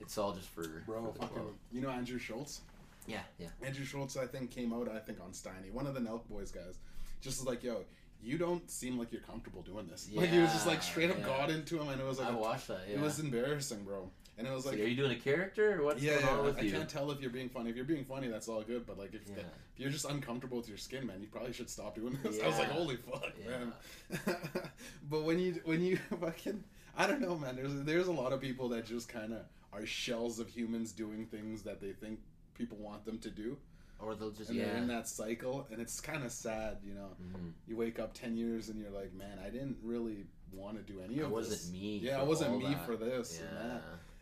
[0.00, 2.60] It's all just for, Bro, for the fucking, you know Andrew Schulz?
[3.06, 3.48] Yeah, yeah.
[3.62, 6.50] Andrew Schulz, I think, came out, I think, on Steiny, one of the Nelk Boys
[6.52, 6.78] guys.
[7.20, 7.84] Just was like, yo,
[8.22, 10.08] you don't seem like you're comfortable doing this.
[10.14, 11.26] like, he was just like straight up yeah.
[11.26, 12.96] got into him, and it was like, I a- watched that, yeah.
[12.96, 14.08] it was embarrassing, bro.
[14.38, 16.32] And it was like, like, are you doing a character, or what's yeah, going yeah,
[16.32, 16.72] on with I you?
[16.72, 17.68] can't tell if you're being funny.
[17.70, 18.86] If you're being funny, that's all good.
[18.86, 19.42] But like, if, Yeah.
[19.74, 22.40] if you're just uncomfortable with your skin, man, you probably should stop doing this.
[22.42, 23.50] I was like, holy fuck, Yeah.
[23.58, 24.36] man.
[25.10, 26.64] but when you when you fucking,
[26.96, 27.56] I don't know, man.
[27.56, 29.40] There's there's a lot of people that just kind of
[29.72, 32.20] are shells of humans doing things that they think
[32.54, 33.56] people want them to do.
[34.00, 34.64] or they'll just and yeah.
[34.66, 37.10] they're in that cycle, and it's kind of sad, you know.
[37.22, 37.52] Mhm.
[37.68, 41.00] You wake up ten years and you're like, man, I didn't really want to do
[41.00, 41.70] any It of it wasn't this.
[41.70, 41.98] me.
[41.98, 42.84] Yeah, it wasn't me that.
[42.86, 43.78] for this Yeah.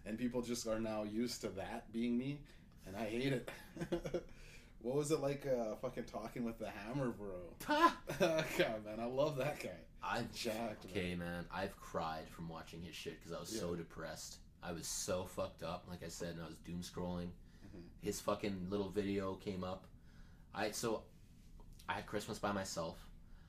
[0.06, 2.40] And people just are now used to that being me,
[2.86, 3.50] and I hate it.
[4.82, 7.36] what was it like uh, fucking talking with the hammer, bro?
[7.68, 9.70] God, man, I love that guy.
[10.02, 11.44] I'm Jacked, okay, man.
[11.54, 14.38] I've cried from watching his shit because I was so depressed.
[14.62, 15.84] I was so fucked up.
[15.88, 17.28] Like I said, and I was doom scrolling.
[17.64, 17.82] Mhm.
[18.00, 19.86] His fucking little video came up.
[20.54, 21.02] I so
[21.88, 22.98] I had Christmas by myself.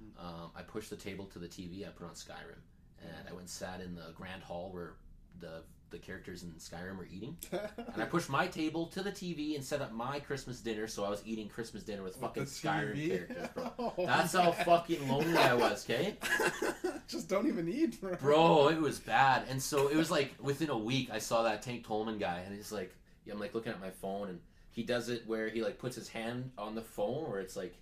[0.02, 0.26] Mm.
[0.26, 1.88] Um, I pushed the table to the TV.
[1.88, 2.60] I put on Skyrim,
[3.02, 4.94] and I went and sat in the grand hall where
[5.40, 7.38] the the characters in Skyrim were eating.
[7.52, 11.04] And I pushed my table to the TV and set up my Christmas dinner, so
[11.04, 13.72] I was eating Christmas dinner with, With fucking Skyrim characters, bro.
[13.98, 16.16] Oh, That's how fucking lonely I was, okay?
[17.08, 18.16] Just don't even eat, bro.
[18.16, 19.44] Bro, it was bad.
[19.50, 22.56] And so it was like within a week, I saw that Tank Tolman guy, and
[22.56, 24.40] he's like, yeah, I'm like looking at my phone, and
[24.72, 27.76] he does it where he like puts his hand on the phone, where it's like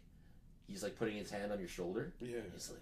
[0.68, 2.14] he's like putting his hand on your shoulder.
[2.20, 2.40] Yeah.
[2.54, 2.82] He's like,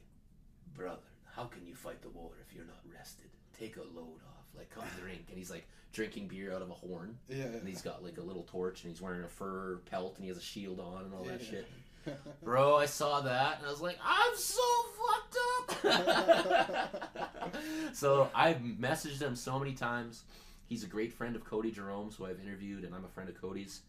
[0.75, 1.01] brother,
[1.37, 3.29] how can you fight the war if you're not rested?
[3.57, 5.25] Take a load off, like come drink.
[5.29, 7.45] And he's like drinking beer out of a horn, Yeah.
[7.45, 10.27] and he's got like a little torch, and he's wearing a fur pelt, and he
[10.29, 11.49] has a shield on, and all that Yeah.
[11.49, 11.67] shit.
[12.43, 14.63] Bro, I saw that and I was like, I'm so
[14.97, 17.13] fucked up.
[17.93, 20.23] so I've messaged him so many times.
[20.67, 23.39] He's a great friend of Cody Jerome's, who I've interviewed, and I'm a friend of
[23.39, 23.81] Cody's.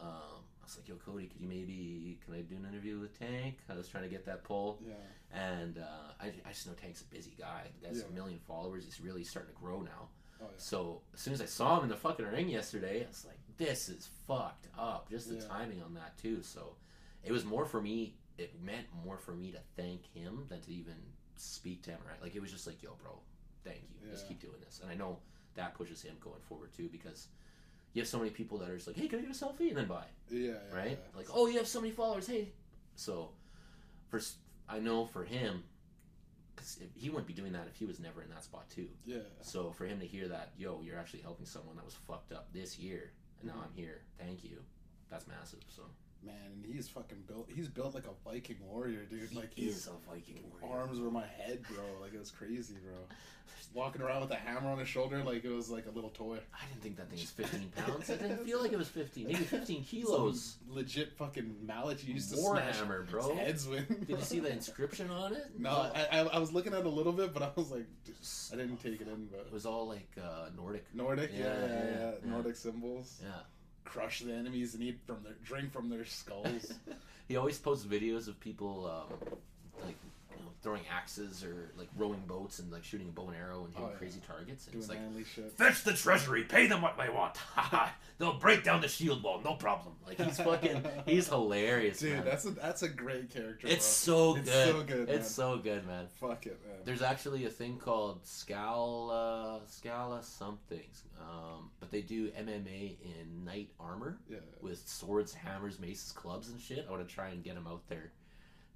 [0.00, 3.18] Um, I was like, Yo, Cody, could you maybe can I do an interview with
[3.18, 3.58] Tank?
[3.68, 4.94] I was trying to get that pull, yeah.
[5.38, 7.64] and uh, I, I just know Tank's a busy guy.
[7.80, 8.04] The guy's Yeah.
[8.10, 8.84] a million followers.
[8.86, 10.08] He's really starting to grow now.
[10.40, 10.48] Oh, yeah.
[10.56, 13.38] So as soon as I saw him in the fucking ring yesterday, I was like,
[13.58, 15.46] "This is fucked up." Just the Yeah.
[15.48, 16.42] timing on that too.
[16.42, 16.76] So
[17.22, 18.14] it was more for me.
[18.38, 20.96] It meant more for me to thank him than to even
[21.36, 22.00] speak to him.
[22.08, 22.20] Right?
[22.22, 23.18] Like it was just like, "Yo, bro,
[23.64, 24.10] thank you.
[24.10, 25.18] Just keep doing this." And I know
[25.56, 27.28] that pushes him going forward too because
[27.94, 29.68] you have so many people that are just like, "Hey, can I get a selfie?"
[29.68, 30.04] and then buy.
[30.28, 30.50] Yeah.
[30.50, 30.90] yeah, Right?
[31.00, 31.16] yeah.
[31.16, 32.26] Like, "Oh, you have so many followers.
[32.26, 32.52] Hey."
[32.96, 33.30] So
[34.08, 34.20] for
[34.68, 35.64] I know for him.
[36.54, 38.88] Because he wouldn't be doing that if he was never in that spot too.
[39.04, 39.18] Yeah.
[39.42, 42.52] So for him to hear that, yo, you're actually helping someone that was fucked up
[42.52, 43.64] this year, and now Mhm.
[43.64, 44.02] I'm here.
[44.18, 44.62] Thank you.
[45.10, 45.64] That's massive.
[45.68, 45.82] So
[46.24, 47.48] Man, and he's fucking built.
[47.54, 49.28] He's built like a Viking warrior, dude.
[49.30, 50.78] he like he's a Viking warrior.
[50.80, 51.82] arms were my head, bro.
[52.00, 52.94] Like it was crazy, bro.
[53.72, 56.38] Walking around with a hammer on his shoulder, like it was like a little toy.
[56.54, 58.08] I didn't think that thing was 15 pounds.
[58.08, 59.26] I didn't feel like it was 15.
[59.26, 60.56] Maybe 15 kilos.
[60.64, 63.34] Some legit fucking mallet you used to Warhammer, smash bro.
[63.36, 63.88] heads with.
[64.06, 65.46] Did you see the inscription on it?
[65.58, 67.86] No, I, I, I was looking at it a little bit, but I was like,
[68.52, 69.26] I didn't take it in.
[69.26, 70.84] But It was all like uh, Nordic.
[70.94, 72.30] Nordic, Yeah, yeah, yeah, yeah, yeah.
[72.30, 73.20] Nordic symbols.
[73.22, 73.30] Yeah.
[73.84, 76.72] Crush the enemies and eat from their drink from their skulls.
[77.28, 79.38] he always posts videos of people um,
[80.64, 83.86] throwing axes or like rowing boats and like shooting a bow and arrow and hitting
[83.86, 83.98] Oh, yeah.
[83.98, 84.64] crazy targets.
[84.66, 85.52] And Doing it's like, shit.
[85.58, 87.36] Fetch the treasury, pay them what they want.
[88.18, 89.94] They'll break down the shield wall, no problem.
[90.06, 92.24] Like he's fucking, he's hilarious, Dude, man.
[92.24, 93.66] that's a that's a great character.
[93.68, 94.32] it's bro.
[94.32, 94.68] so It's good.
[94.74, 95.22] so good, It's man.
[95.24, 96.06] so good, man.
[96.18, 96.78] Fuck it, man.
[96.86, 100.80] There's actually a thing called Scala, Scala something,
[101.20, 104.38] um, but they do MMA in knight armor Yeah.
[104.62, 106.86] with swords, hammers, maces, clubs, and shit.
[106.88, 108.12] I want to try and get them out there.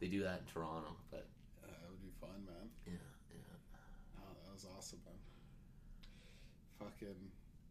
[0.00, 1.26] They do that in Toronto, but
[1.64, 2.70] Uh, that would be fun, man.
[2.86, 2.92] yeah,
[3.34, 4.18] yeah.
[4.20, 5.14] Oh, that was awesome, man.
[6.78, 7.16] Fucking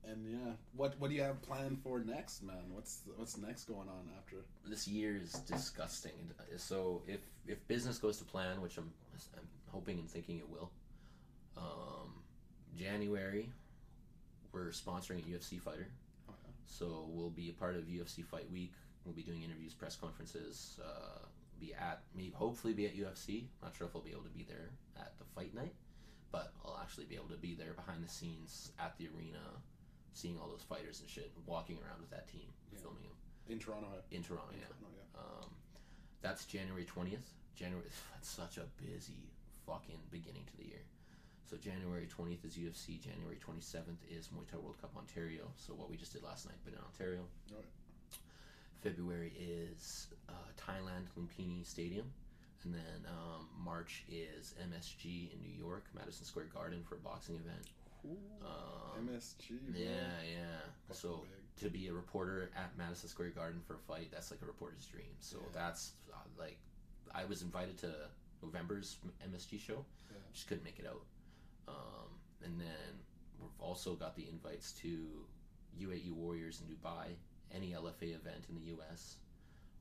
[0.09, 2.71] and yeah, what what do you have planned for next, man?
[2.71, 4.37] What's what's next going on after?
[4.65, 6.11] this year is disgusting.
[6.57, 8.91] So if if business goes to plan, which I'm
[9.35, 10.71] I'm hoping and thinking it will,
[11.57, 12.23] um,
[12.77, 13.49] January
[14.57, 15.87] we're sponsoring a UFC fighter.
[16.29, 16.51] Oh, yeah.
[16.65, 18.73] So we'll be a part of UFC Fight Week.
[19.05, 20.79] We'll be doing interviews, press conferences.
[20.83, 21.25] Uh,
[21.59, 23.45] be at maybe hopefully be at UFC.
[23.61, 25.73] Not sure if I'll be able to be there at the fight night,
[26.31, 29.39] but I'll actually be able to be there behind the scenes at the arena,
[30.17, 32.79] seeing all those fighters and shit, walking around with that team, Yeah.
[32.79, 33.11] filming them
[33.47, 34.51] In Toronto, in Toronto.
[34.53, 34.65] In Yeah.
[34.67, 35.19] Toronto, yeah.
[35.21, 35.49] Um,
[36.21, 37.23] that's January 20th.
[37.55, 39.29] January, that's such a busy
[39.65, 40.81] fucking beginning to the year.
[41.45, 42.99] So January 20th is UFC.
[42.99, 45.49] January 27th is Muay Thai World Cup Ontario.
[45.55, 47.25] So what we just did last night, but in Ontario.
[47.53, 47.63] Right.
[48.81, 52.11] February is uh, Thailand Lumpini Stadium.
[52.63, 57.35] And then um, March is MSG in New York, Madison Square Garden for a boxing
[57.35, 57.67] event.
[58.03, 59.49] Um, MSG.
[59.71, 59.79] Bro.
[59.79, 59.87] yeah,
[60.29, 60.59] yeah.
[60.87, 61.25] Fucking So
[61.57, 61.63] big.
[61.63, 64.85] to be a reporter at Madison Square Garden for a fight, that's like a reporter's
[64.85, 65.15] dream.
[65.19, 65.47] So Yeah.
[65.53, 66.57] that's uh, like,
[67.13, 67.93] I was invited to
[68.41, 70.17] November's MSG show, Yeah.
[70.33, 71.05] just couldn't make it out.
[71.67, 72.09] Um,
[72.43, 72.99] and then
[73.39, 75.25] we've also got the invites to
[75.79, 77.15] UAE Warriors in Dubai,
[77.51, 79.17] any LFA event in the US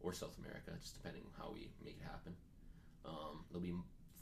[0.01, 2.35] or South America, just depending on how we make it happen.
[3.05, 3.75] Um, there'll be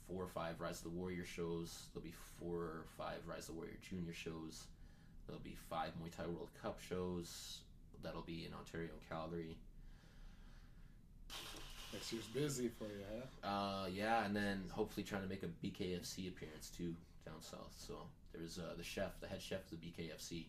[0.08, 1.86] four or five Rise of the Warrior shows.
[1.92, 4.64] There'll be four or five Rise of the Warrior Junior shows.
[5.26, 7.60] There'll be five Muay Thai World Cup shows.
[8.02, 9.56] That'll be in Ontario and Calgary.
[11.92, 13.04] Next year's busy for you,
[13.42, 13.48] huh?
[13.48, 17.72] Uh, yeah, and then hopefully trying to make a BKFC appearance too down south.
[17.76, 17.94] So
[18.32, 20.46] there's uh, the chef, the head chef of the BKFC,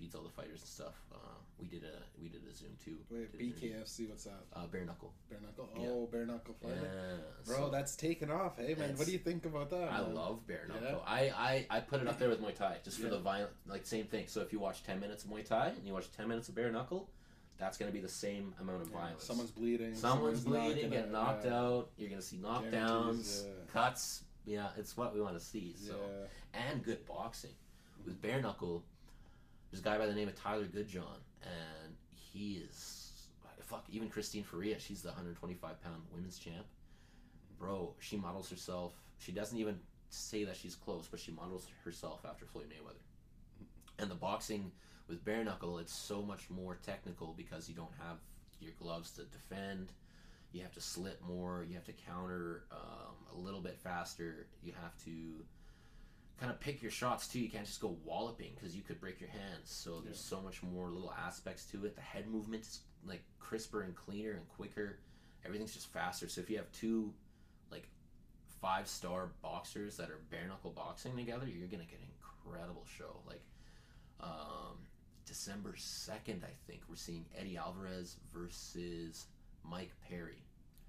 [0.00, 0.94] feeds all the fighters and stuff.
[1.12, 1.16] Uh,
[1.60, 2.96] we did a we did a Zoom too.
[3.10, 3.56] Wait, Did.
[3.60, 4.40] BKFC, what's that?
[4.54, 5.12] Uh, bare knuckle.
[5.28, 5.68] Bare knuckle.
[5.78, 5.88] Yeah.
[5.90, 6.70] Oh, bare knuckle Yeah.
[7.46, 8.56] Bro, so that's taken off.
[8.56, 9.92] Hey man, what do you think about that?
[9.92, 10.14] I man?
[10.14, 10.80] love bare Yeah.
[10.80, 11.02] knuckle.
[11.06, 13.10] I, I I put it up there with Muay Thai just for Yeah.
[13.10, 14.24] the violent, like same thing.
[14.28, 16.54] So if you watch ten minutes of Muay Thai and you watch ten minutes of
[16.54, 17.10] bare knuckle,
[17.58, 19.24] that's gonna be the same amount of Yeah, violence.
[19.24, 19.94] Someone's bleeding.
[19.94, 21.90] Someone's not bleeding, getting knocked yeah, out.
[21.98, 23.50] You're gonna see knockdowns, yeah.
[23.70, 24.24] cuts.
[24.46, 25.74] Yeah, it's what we want to see.
[25.76, 25.94] So
[26.52, 26.58] Yeah.
[26.70, 27.50] and good boxing.
[28.06, 28.82] With bare knuckle,
[29.70, 33.10] there's a guy by the name of Tyler Goodjohn, and he is
[33.70, 33.84] fuck.
[33.90, 36.66] Even Christine Ferea, she's the 125 pound women's champ.
[37.58, 38.92] Bro, she models herself.
[39.18, 39.78] She doesn't even
[40.08, 43.04] say that she's close, but she models herself after Floyd Mayweather.
[44.02, 44.72] And the boxing
[45.08, 48.16] with bare knuckle, it's so much more technical because you don't have
[48.60, 49.92] your gloves to defend.
[50.52, 51.64] You have to slip more.
[51.68, 54.46] You have to counter um, a little bit faster.
[54.64, 55.44] You have to
[56.40, 57.38] kind of pick your shots too.
[57.38, 59.66] You can't just go walloping because you could break your hands.
[59.66, 61.94] So there's so much more little aspects to it.
[61.94, 64.98] The head movement is like crisper and cleaner and quicker.
[65.44, 66.28] Everything's just faster.
[66.28, 67.12] So if you have two
[67.70, 67.86] like
[68.62, 73.20] five star boxers that are bare knuckle boxing together, you're gonna get an incredible show.
[73.26, 73.42] Like
[74.20, 74.78] um,
[75.26, 79.26] December second, I think we're seeing Eddie Alvarez versus
[79.62, 80.42] Mike Perry.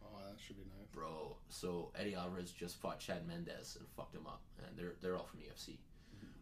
[0.03, 0.87] Oh, that should be nice.
[0.93, 5.15] Bro, so Eddie Alvarez just fought Chad Mendes and fucked him up, and they're they're
[5.15, 5.77] all from UFC.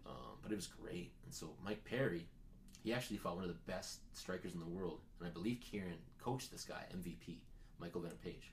[0.05, 2.25] Um, but it was great, and so Mike Perry,
[2.83, 5.97] he actually fought one of the best strikers in the world, and I believe Kieran
[6.19, 7.37] coached this guy, MVP,
[7.79, 8.51] Michael Venom Page.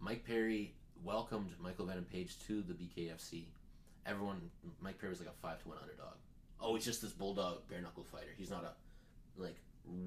[0.00, 3.44] Mike Perry welcomed Michael Venom Page to the BKFC.
[4.06, 6.14] Everyone, Mike Perry was like a five to one underdog.
[6.60, 8.34] Oh, he's just this bulldog bare knuckle fighter.
[8.36, 9.56] He's not a like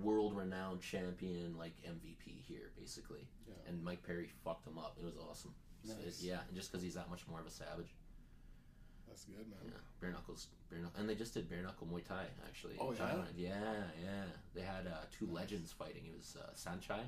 [0.02, 3.54] world renowned champion like MVP here, basically Yeah.
[3.68, 4.98] and Mike Perry fucked him up.
[5.00, 5.54] It was awesome.
[5.84, 6.22] So Nice.
[6.24, 7.94] yeah, and just because he's that much more of a savage.
[9.08, 9.60] That's good, man.
[9.66, 12.76] Yeah, bare knuckles, bare knuckle, and they just did bare knuckle Muay Thai actually.
[12.80, 13.00] Oh, yeah?
[13.00, 13.34] Thailand.
[13.36, 14.24] yeah, yeah.
[14.54, 16.04] They had uh, two legends fighting.
[16.06, 17.02] It was uh, Saenchai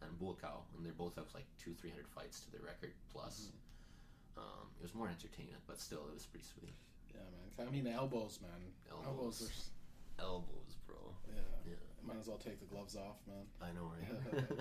[0.00, 3.48] and Buakaw, and they both have like two, three hundred fights to their record plus.
[3.50, 4.40] Mm-hmm.
[4.42, 6.74] Um, it was more entertainment, but still, it was pretty sweet.
[7.12, 7.20] Yeah,
[7.58, 7.68] man.
[7.68, 8.50] I mean, elbows, man.
[8.90, 9.06] Elbows.
[9.06, 9.70] Elbows,
[10.18, 10.24] are.
[10.24, 10.96] Elbows, bro.
[11.28, 11.42] Yeah.
[11.66, 11.74] Yeah,
[12.06, 13.44] Might as well take the gloves off, man.
[13.60, 14.44] I know, right?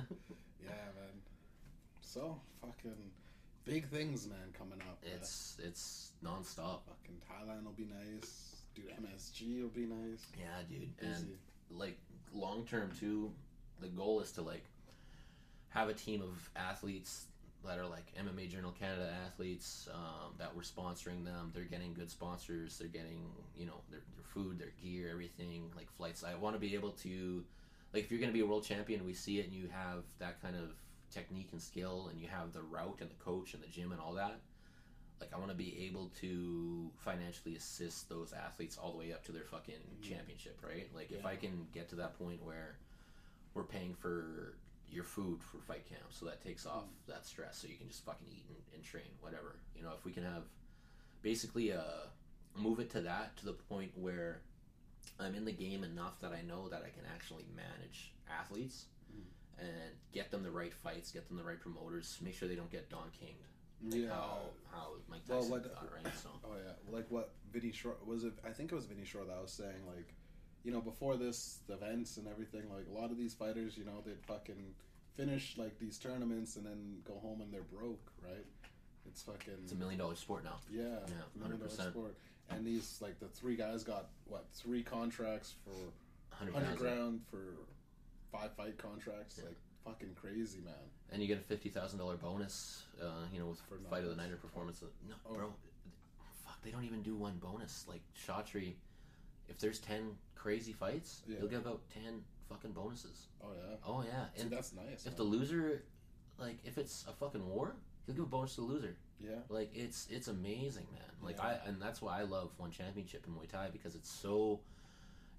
[0.64, 1.22] Yeah, man.
[2.02, 3.12] So fucking
[3.66, 5.00] big things, man, coming up.
[5.04, 6.82] it's it's nonstop.
[6.88, 8.58] fucking Thailand will be nice.
[8.76, 10.26] Dude, MSG will be nice.
[10.38, 11.36] Yeah, dude, and
[11.72, 11.98] like
[12.34, 13.32] long term too
[13.80, 14.64] the goal is to like
[15.70, 17.26] have a team of athletes
[17.66, 21.52] that are like mma journal canada athletes um, that we're sponsoring them.
[21.54, 22.78] They're getting good sponsors.
[22.78, 26.24] They're getting you know their, their food their gear everything like flights.
[26.24, 27.44] I want to be able to
[27.94, 30.04] like if you're going to be a world champion we see it and you have
[30.20, 30.74] that kind of
[31.12, 34.00] technique and skill and you have the route and the coach and the gym and
[34.00, 34.40] all that
[35.20, 39.24] like i want to be able to financially assist those athletes all the way up
[39.26, 40.88] to their fucking championship right?
[40.96, 42.76] Like if i can get to that point where
[43.54, 44.56] we're paying for
[44.92, 46.04] your food for fight camp.
[46.10, 47.58] So that takes off that stress.
[47.58, 49.56] So you can just fucking eat and, and train whatever.
[49.76, 50.44] You know if we can have
[51.22, 52.08] basically uh
[52.56, 54.42] move it to that to the point where
[55.20, 58.86] i'm in the game enough that i know that i can actually manage athletes
[59.60, 59.70] and
[60.12, 62.90] get them the right fights get them the right promoters make sure they don't get
[62.90, 63.38] don kinged
[63.86, 64.10] like Yeah.
[64.10, 64.40] how
[64.72, 66.14] how mike Well, tyson what- got right?
[66.22, 68.34] So Oh yeah, like what Vinny Shore was it?
[68.46, 70.14] I think it was Vinny Shore that was saying like,
[70.64, 73.86] you know, before this the events and everything, like a lot of these fighters, you
[73.86, 74.74] know, they'd fucking
[75.16, 78.46] finish like these tournaments and then go home and they're broke, right?
[79.08, 81.90] It's fucking it's a million dollar sport now yeah, Yeah, million dollar 100%.
[81.92, 82.16] sport.
[82.50, 87.56] And these like the three guys got what three contracts for 100 hundred grand for
[88.32, 89.46] five fight contracts, Yeah.
[89.50, 90.74] like fucking crazy, man.
[91.12, 92.84] and you get a fifty thousand dollar bonus.
[93.02, 94.82] Uh, you know, with For fight of the night or performance.
[95.10, 95.34] No, Oh.
[95.34, 95.54] bro,
[96.46, 97.86] fuck, they don't even do one bonus.
[97.88, 98.76] Like Chatri,
[99.52, 101.38] if there's ten crazy fights, Yeah.
[101.40, 103.28] you'll give out ten fucking bonuses.
[103.44, 105.02] Oh yeah, Oh yeah, See, and that's nice.
[105.06, 105.16] if man.
[105.18, 105.84] the loser,
[106.40, 108.96] like if it's a fucking war, he'll give a bonus to the loser.
[109.20, 111.04] yeah, Like it's it's amazing, man.
[111.22, 111.60] Like Yeah.
[111.64, 114.62] I and that's why I love one championship in Muay Thai because it's so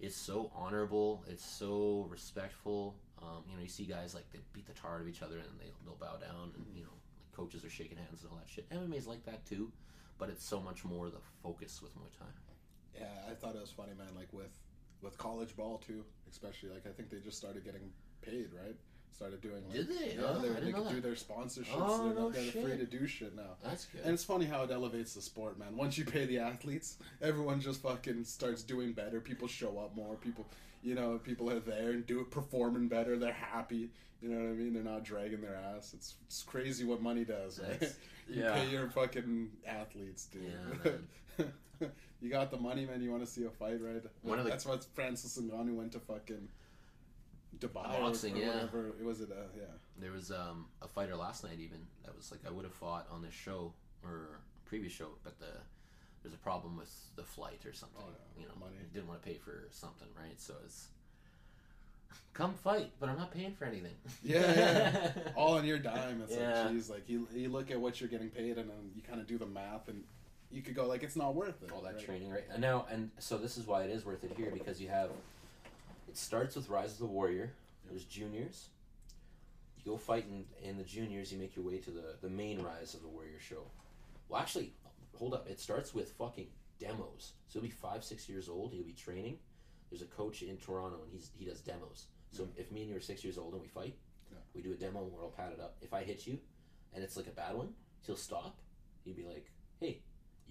[0.00, 1.24] it's so honorable.
[1.28, 2.96] It's so respectful.
[3.20, 5.36] Um, you know, you see guys like they beat the tar out of each other
[5.38, 6.76] and they they'll bow down and Mm-hmm.
[6.78, 8.68] you know like coaches are shaking hands and all that shit.
[8.70, 9.70] MMA is like that too,
[10.18, 12.26] but it's so much more the focus with Muay Thai.
[12.99, 14.09] Yeah, I thought it was funny, man.
[14.16, 14.53] Like with
[15.03, 16.70] with college ball too, especially.
[16.70, 17.90] Like I think they just started getting
[18.22, 18.76] paid, right?
[19.14, 19.62] Started doing.
[19.68, 20.14] Like, Did they?
[20.14, 21.66] Yeah, Oh, they, they could do their sponsorships.
[21.74, 23.57] Oh, they're no not, they're free to do shit now.
[23.62, 24.01] That's good.
[24.05, 25.76] And it's funny how it elevates the sport, man.
[25.76, 29.20] Once you pay the athletes, everyone just fucking starts doing better.
[29.20, 30.14] People show up more.
[30.16, 30.47] People,
[30.82, 33.18] you know, people are there and do it performing better.
[33.18, 33.90] They're happy.
[34.22, 34.72] You know what I mean?
[34.72, 35.93] They're not dragging their ass.
[35.95, 37.61] It's it's crazy what money does.
[37.61, 37.93] Right?
[38.28, 38.55] You yeah.
[38.55, 41.03] pay your fucking athletes, dude.
[41.38, 41.45] Yeah,
[42.22, 43.02] you got the money, man.
[43.02, 44.02] You want to see a fight, right?
[44.22, 46.48] One of the- That's what Francis Ngannou went to fucking
[47.58, 48.48] Dubai Boxing, or, or yeah.
[48.54, 48.86] whatever.
[49.00, 49.30] It was it.
[49.30, 49.64] Uh, yeah.
[49.98, 53.06] There was um, a fighter last night even that was like I would have fought
[53.10, 53.72] on this show
[54.04, 55.52] or previous show, but the
[56.22, 58.00] there's a problem with the flight or something.
[58.00, 58.42] Oh, yeah.
[58.42, 58.76] You know, Money.
[58.94, 60.40] didn't want to pay for something, right?
[60.40, 60.86] So it's
[62.32, 63.94] come fight, but I'm not paying for anything.
[64.22, 65.10] Yeah, yeah.
[65.36, 66.22] all on your dime.
[66.22, 66.62] It's Yeah.
[66.62, 69.20] like, geez, like you, you look at what you're getting paid, and then you kind
[69.20, 70.04] of do the math, and
[70.53, 71.72] you could go like, it's not worth it.
[71.72, 72.05] all that right?
[72.05, 72.44] training, right?
[72.53, 75.11] And now, and so this is why it is worth it here because you have.
[76.09, 77.53] It starts with Rise of the Warrior.
[77.88, 78.68] There's juniors.
[79.78, 81.32] You go fight in, in the juniors.
[81.32, 83.64] You make your way to the the main Rise of the Warrior show.
[84.28, 84.72] Well, actually,
[85.14, 85.48] hold up.
[85.48, 86.48] It starts with fucking
[86.78, 87.32] demos.
[87.48, 88.72] So he'll be five, six years old.
[88.72, 89.38] He'll be training.
[89.90, 92.07] There's a coach in Toronto, and he's he does demos.
[92.30, 92.61] So mm-hmm.
[92.61, 93.94] if me and you are six years old and we fight,
[94.30, 94.38] Yeah.
[94.55, 95.05] we do a demo.
[95.05, 95.76] We're all padded up.
[95.80, 96.38] If I hit you,
[96.94, 97.70] and it's like a bad one,
[98.07, 98.59] he'll stop.
[99.05, 99.50] He'd be like,
[99.80, 100.03] "Hey,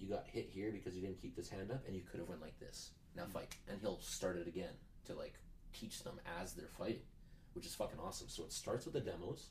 [0.02, 2.28] you got hit here because you didn't keep this hand up, and you could have
[2.28, 2.90] went like this.
[3.16, 4.72] Now fight." And he'll start it again
[5.06, 5.34] to like
[5.72, 7.02] teach them as they're fighting,
[7.54, 8.28] which is fucking awesome.
[8.28, 9.48] So it starts with the demos,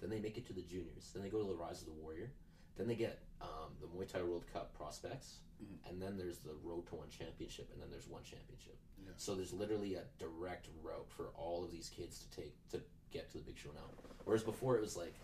[0.00, 1.92] then they make it to the juniors, then they go to the Rise of the
[2.00, 2.30] Warrior,
[2.76, 5.90] then they get um, the Muay Thai World Cup prospects, Mhm.
[5.90, 8.76] and then there's the Road to One Championship, and then there's one championship.
[9.04, 9.10] Yeah.
[9.16, 12.80] So there's literally a direct route for all of these kids to take to
[13.10, 13.90] get to the big show now.
[14.24, 15.14] Whereas before it was like,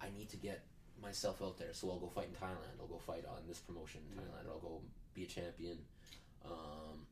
[0.00, 0.64] I need to get
[1.02, 2.80] myself out there, so I'll go fight in Thailand.
[2.80, 4.48] I'll go fight on this promotion in Thailand.
[4.48, 4.80] I'll go
[5.14, 5.78] be a champion.
[6.44, 7.06] Um,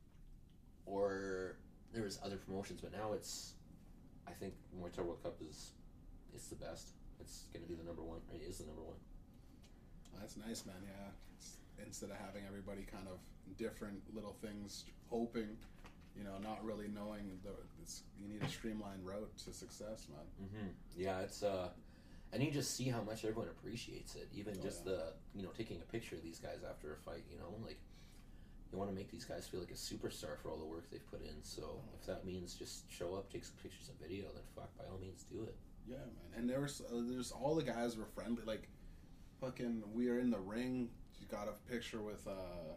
[0.85, 1.57] or
[1.93, 3.53] there was other promotions, but now it's,
[4.27, 5.71] I think Muay Thai World Cup is,
[6.33, 6.91] it's the best.
[7.19, 8.19] It's gonna be the number one.
[8.33, 8.97] It is the number one.
[10.19, 10.75] That's nice, man.
[10.83, 11.09] Yeah.
[11.35, 13.19] It's, instead of having everybody kind of
[13.57, 15.57] different little things, hoping,
[16.15, 20.47] you know, not really knowing the, it's, you need a streamlined route to success, man.
[20.47, 20.67] Mm-hmm.
[20.95, 21.69] Yeah, it's uh,
[22.33, 24.29] and you just see how much everyone appreciates it.
[24.33, 24.91] Even Oh, just yeah.
[24.93, 27.23] the you know taking a picture of these guys after a fight.
[27.31, 27.79] You know, like
[28.71, 31.05] you want to make these guys feel like a superstar for all the work they've
[31.11, 31.41] put in.
[31.43, 31.81] So Oh.
[31.99, 34.97] if that means just show up, take some pictures and video, then fuck, by all
[34.99, 35.55] means, do it.
[35.87, 36.37] Yeah, man.
[36.37, 38.43] And there was uh, there's all the guys were friendly.
[38.45, 38.67] Like,
[39.41, 40.89] fucking, we are in the ring.
[41.19, 42.75] You got a picture with uh,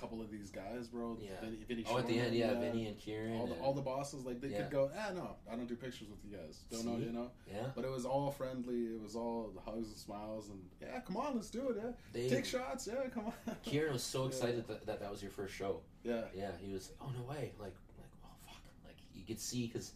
[0.00, 1.18] couple of these guys, bro.
[1.20, 1.32] Yeah.
[1.42, 3.36] Vinny, Vinny Oh, at the end, yeah, Vinny and Kieran.
[3.38, 4.62] All the, and- all the bosses, like they Yeah.
[4.62, 6.60] could go, ah, no, I don't do pictures with you guys.
[6.70, 7.30] Don't know, you know.
[7.50, 8.94] yeah, But it was all friendly.
[8.94, 11.76] It was all the hugs and smiles and yeah, come on, let's do it.
[11.76, 12.28] Yeah, they.
[12.28, 12.86] take shots.
[12.86, 13.56] Yeah, come on.
[13.62, 14.28] Kieran was so Yeah.
[14.28, 15.80] excited that, that that was your first show.
[16.02, 16.90] Yeah, Yeah, he was.
[16.98, 17.52] like, Oh no way!
[17.58, 18.62] Like, like, oh fuck!
[18.86, 19.92] Like you could see because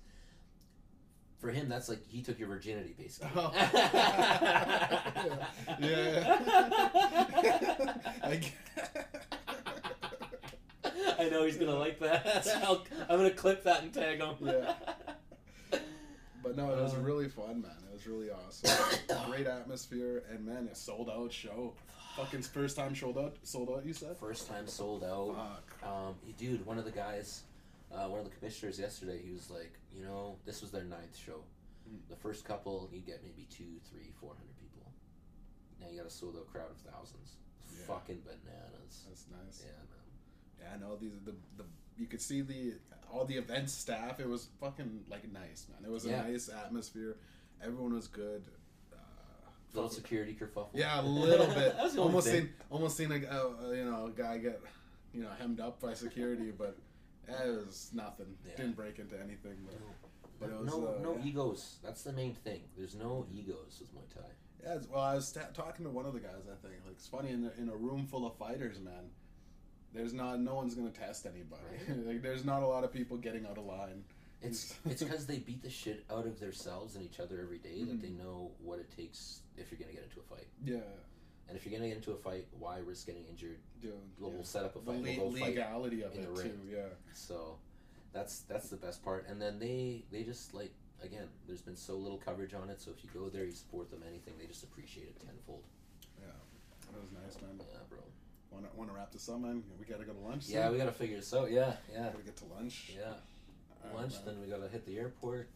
[1.39, 3.31] for him, that's like he took your virginity, basically.
[3.37, 3.53] Oh.
[5.81, 6.37] yeah.
[8.23, 8.53] I g-
[11.25, 12.47] I know he's gonna like that.
[12.65, 14.35] I'll, I'm gonna clip that and tag him.
[14.41, 14.75] Yeah.
[16.43, 17.73] But no, it was Uh, really fun, man.
[17.89, 18.69] It was really awesome.
[19.31, 21.73] Great atmosphere, and man, a sold out show.
[22.19, 23.37] Fucking first time sold out.
[23.45, 23.87] Sold out.
[23.87, 24.19] You said.
[24.19, 25.35] First time sold out.
[25.35, 25.89] Fuck.
[25.91, 27.45] Um, dude, one of the guys,
[27.91, 31.17] uh, one of the commissioners yesterday, he was like, you know, this was their ninth
[31.17, 31.41] show.
[31.89, 31.97] Mm.
[32.11, 34.93] The first couple, you get maybe two, three, four hundred people.
[35.81, 37.37] Now you got a sold out crowd of thousands.
[37.73, 37.87] Yeah.
[37.87, 39.05] Fucking bananas.
[39.09, 39.65] That's nice.
[39.65, 40.04] Yeah, man.
[40.61, 41.65] Yeah, I know these the the
[41.99, 42.75] you could see the
[43.13, 44.21] all the event staff.
[44.21, 45.85] It was fucking like nice, man.
[45.85, 47.17] It was a nice atmosphere.
[47.63, 48.45] Everyone was good.
[48.93, 48.97] Uh,
[49.73, 50.71] Little fucking- security kerfuffle.
[50.75, 51.75] yeah, a little bit.
[51.99, 54.61] almost seen almost seen a uh, you know a guy get
[55.13, 56.77] you know hemmed up by security, but
[57.29, 58.27] it was nothing.
[58.47, 58.57] Yeah.
[58.57, 59.57] Didn't break into anything.
[59.67, 59.81] But,
[60.41, 61.27] but it was no, uh, no yeah.
[61.31, 61.77] egos.
[61.83, 62.63] That's the main thing.
[62.77, 64.29] There's no egos with Muay Thai.
[64.63, 66.49] Yeah, well, I was ta- talking to one of the guys.
[66.51, 69.11] I think like it's funny in a, in a room full of fighters, man.
[69.95, 71.63] There's not no one's gonna test anybody.
[71.89, 72.07] Right.
[72.07, 74.05] like there's not a lot of people getting out of line.
[74.43, 77.85] It's it's because they beat the shit out of themselves and each other every day
[77.85, 78.25] that they mm-hmm.
[78.25, 80.49] know what it takes if you're gonna get into a fight.
[80.65, 80.79] Yeah,
[81.49, 83.59] And if you're gonna get into a fight, why risk getting injured?
[83.81, 83.93] dude.
[84.19, 84.43] We'll, yeah.
[84.43, 85.03] set up a The fight.
[85.03, 85.49] le- we'll go fight.
[85.51, 86.59] legality of it the too.
[86.69, 86.81] Yeah.
[87.13, 87.59] So
[88.13, 89.27] that's that's the best part.
[89.29, 90.73] And then they they just like
[91.03, 92.81] again, there's been so little coverage on it.
[92.81, 95.63] So if you go there, you support them, anything, they just appreciate it tenfold.
[96.19, 96.33] Yeah,
[96.91, 97.61] that was nice, man.
[97.61, 98.01] Yeah, bro.
[98.55, 99.63] Want to want to wrap this up, man?
[99.79, 100.45] We gotta go to lunch.
[100.49, 100.73] Yeah, soon.
[100.73, 101.51] we gotta figure this out.
[101.51, 102.93] Yeah, yeah, We gotta get to lunch.
[102.97, 103.03] yeah.
[103.83, 104.23] All right, Lunch, man.
[104.27, 105.49] then we gotta hit the airport.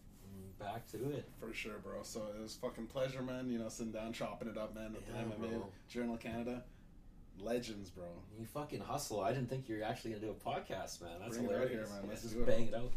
[0.59, 1.25] Back to it.
[1.39, 2.03] For sure, bro.
[2.03, 3.49] So it was fucking pleasure, man.
[3.49, 4.97] You know, sitting down, chopping it up, man.
[4.97, 5.69] At Yeah, the MMA bro.
[5.89, 6.65] Journal Canada,
[7.41, 8.07] legends, bro.
[8.39, 9.21] You fucking hustle.
[9.21, 11.11] I didn't think you were actually gonna do a podcast, man.
[11.21, 11.71] That's Bring it out hilarious.
[11.73, 12.01] here, man.
[12.05, 12.47] Yeah, Let's just it.
[12.47, 12.93] bang it out.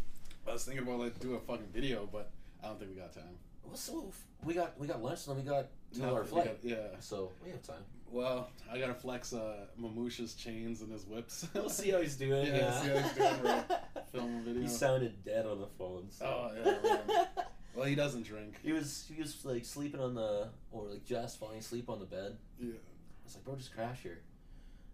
[0.47, 2.31] I was thinking about like do a fucking video, but
[2.63, 3.37] I don't think we got time.
[3.63, 4.11] Well, so
[4.43, 6.45] we got we got lunch, and then we got till No, our we flight.
[6.61, 6.77] got- yeah.
[6.99, 7.83] So we have time.
[8.11, 11.47] Well, I gotta flex uh, Mamusha's chains and his whips.
[11.53, 12.45] We'll see how he's doing.
[12.47, 13.63] Yeah, Yeah, see how he's doing,
[14.11, 14.61] film video.
[14.63, 16.07] He sounded dead on the phone.
[16.09, 16.25] So.
[16.25, 16.51] Oh,
[17.07, 17.25] yeah,
[17.73, 18.55] well, he doesn't drink.
[18.61, 22.05] He was he was like sleeping on the or like just falling asleep on the
[22.05, 22.35] bed.
[22.59, 22.71] Yeah.
[22.73, 24.19] I was like, bro, just crash here.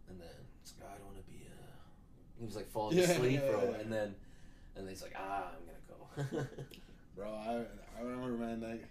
[0.10, 0.28] And then
[0.62, 1.48] it's like, "Oh, I don't want to be.
[1.48, 2.38] Uh...
[2.40, 3.76] He was like falling Yeah, asleep, yeah, bro.
[3.80, 4.14] And then
[4.76, 6.48] and then he's like, ah, I'm gonna go.
[7.18, 7.64] Bro, I
[8.00, 8.86] I remember, man, like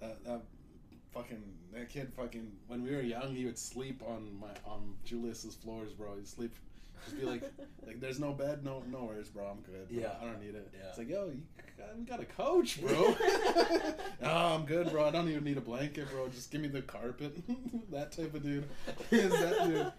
[0.00, 0.40] that that
[1.12, 1.42] fucking
[1.74, 5.92] that kid fucking when we were young, he would sleep on my on Julius's floors,
[5.92, 6.16] bro.
[6.16, 6.54] He'd sleep,
[7.04, 7.42] just be like,
[7.86, 9.48] like there's no bed, no no worries, bro.
[9.48, 9.90] I'm good.
[9.90, 10.00] bro.
[10.00, 10.14] Yeah.
[10.18, 10.72] I don't need it.
[10.72, 10.88] Yeah.
[10.88, 11.42] It's like, yo, you
[11.76, 13.14] got, we got a coach, bro.
[14.22, 15.06] oh, I'm good, bro.
[15.06, 16.26] I don't even need a blanket, bro.
[16.30, 17.36] Just give me the carpet.
[17.90, 18.64] that type of dude.
[19.10, 19.92] Is that dude?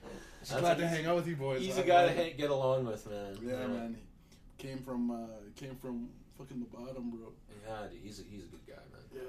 [0.44, 1.62] Just glad to hang out with you boys.
[1.62, 3.38] He's a guy to get along with, man.
[3.44, 3.98] Yeah, man.
[4.58, 6.10] He came from uh came from
[6.42, 7.32] fucking the bottom, bro.
[7.68, 9.02] Yeah, dude, he's a, he's a good guy, man.
[9.14, 9.22] Yeah.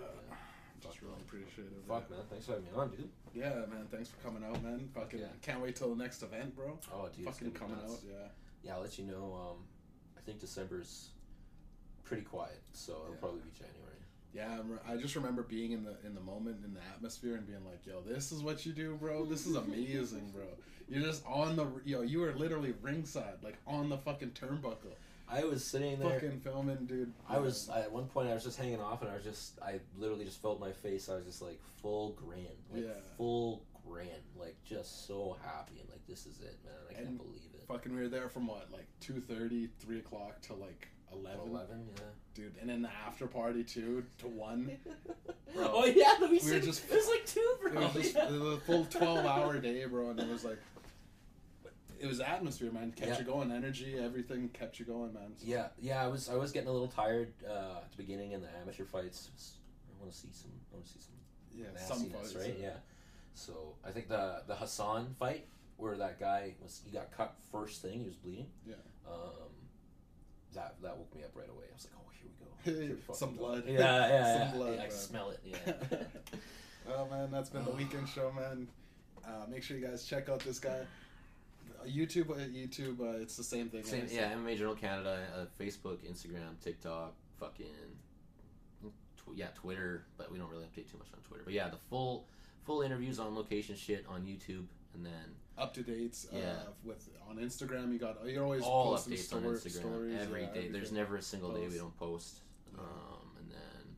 [0.80, 1.24] Just Fuck, really man.
[1.26, 1.84] appreciate it.
[1.86, 2.20] Fuck, man.
[2.30, 3.08] Thanks for having me on, dude.
[3.34, 3.86] Yeah, man.
[3.90, 4.88] Thanks for coming out, man.
[4.94, 5.26] Fucking Yeah.
[5.42, 6.78] can't wait till the next event, bro.
[6.92, 7.26] Oh, dude.
[7.28, 8.02] it's Fucking gonna coming nuts.
[8.02, 8.28] out, yeah.
[8.64, 9.34] Yeah, I'll let you know.
[9.34, 9.64] Um,
[10.16, 11.10] I think December's
[12.04, 13.20] pretty quiet, so it'll Yeah.
[13.20, 13.78] probably be January.
[14.34, 17.36] Yeah, I'm, re- I just remember being in the in the moment in the atmosphere
[17.36, 19.26] and being like, "Yo, this is what you do, bro.
[19.26, 20.46] This is amazing, bro.
[20.88, 22.00] You're just on the yo.
[22.00, 24.94] You were literally ringside, like on the fucking turnbuckle,
[25.32, 26.10] I was sitting there.
[26.20, 27.12] fucking filming, dude.
[27.28, 29.58] I was I, at one point I was just hanging off and I was just
[29.62, 31.08] I literally just felt my face.
[31.08, 32.90] I was just like full grin, like Yeah.
[33.16, 34.08] full grin,
[34.38, 36.74] like just so happy and like this is it, man.
[36.90, 37.64] I can't believe it.
[37.66, 37.94] fucking.
[37.94, 41.40] We were there from what, like 2.30, 3 o'clock to like 11.
[41.48, 42.02] 11, yeah.
[42.34, 42.52] dude.
[42.60, 44.70] And then the after party too to one.
[45.54, 45.70] Bro.
[45.72, 47.82] oh yeah, we, were said, just- it was like two, It bro.
[47.82, 48.28] was just yeah.
[48.28, 50.58] it a full twelve hour day, bro, and it was like,
[52.02, 52.92] it was atmosphere, man.
[52.92, 53.18] Kept Yeah.
[53.20, 55.32] you going, energy, everything kept you going, man.
[55.38, 56.02] So- yeah, yeah.
[56.04, 58.84] I was I was getting a little tired uh, at the beginning in the amateur
[58.84, 59.30] fights.
[59.88, 60.50] I want to see some.
[60.70, 61.14] I want to see some
[61.54, 62.56] yeah, some fights, right?
[62.60, 62.70] Yeah.
[63.34, 65.46] So I think the the Hassan fight
[65.76, 68.46] where that guy was he got cut first thing, he was bleeding.
[68.66, 68.74] Yeah.
[69.08, 69.50] Um,
[70.54, 71.64] that that woke me up right away.
[71.70, 72.86] I was like, oh, here we go.
[72.88, 73.38] Here we Some go.
[73.38, 73.64] blood.
[73.66, 74.52] Yeah, yeah, Some yeah.
[74.54, 75.40] blood, Yeah, I smell it.
[75.44, 75.72] Yeah.
[76.84, 78.66] Well, man, that's been the weekend show, man.
[79.24, 80.80] Uh, make sure you guys check out this guy.
[81.82, 83.84] Uh, YouTube, uh, YouTube, uh, it's the same thing.
[83.84, 87.66] Same, yeah, MMA Journal Canada, uh, Facebook, Instagram, TikTok, fucking,
[89.16, 91.42] tw- yeah, Twitter, but we don't really update too much on Twitter.
[91.44, 92.26] But yeah, the full
[92.64, 96.26] full interviews on location shit on YouTube, and then Up to dates.
[96.32, 96.54] Uh, Yeah.
[96.84, 100.52] With on Instagram, you got you're always all posting updates on Instagram stories every yeah,
[100.54, 100.68] day.
[100.68, 102.38] There's never a single day we don't post.
[102.72, 102.80] Yeah.
[102.80, 103.96] Um, and then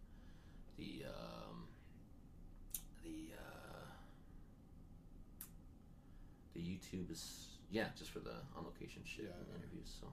[0.79, 1.69] the um,
[3.05, 3.85] the uh,
[6.55, 9.33] the YouTube is yeah, just for the on location shit Yeah.
[9.39, 9.93] and interviews.
[10.01, 10.07] So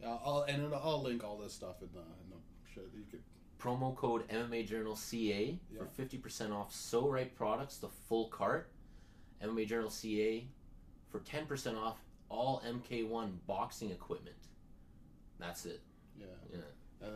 [0.00, 2.40] Yeah, I'll and I'll link all this stuff in the in the
[2.72, 2.88] shit.
[2.94, 3.22] You could
[3.58, 5.78] promo code MMA Journal CA Yeah.
[5.78, 8.70] for fifty percent off So Right products, the full cart.
[9.42, 10.46] MMA Journal CA
[11.10, 11.98] for ten percent off
[12.30, 14.36] all MK1 boxing equipment.
[15.38, 15.82] That's it.
[16.18, 16.26] yeah.
[16.52, 17.06] Yeah.
[17.06, 17.10] Uh,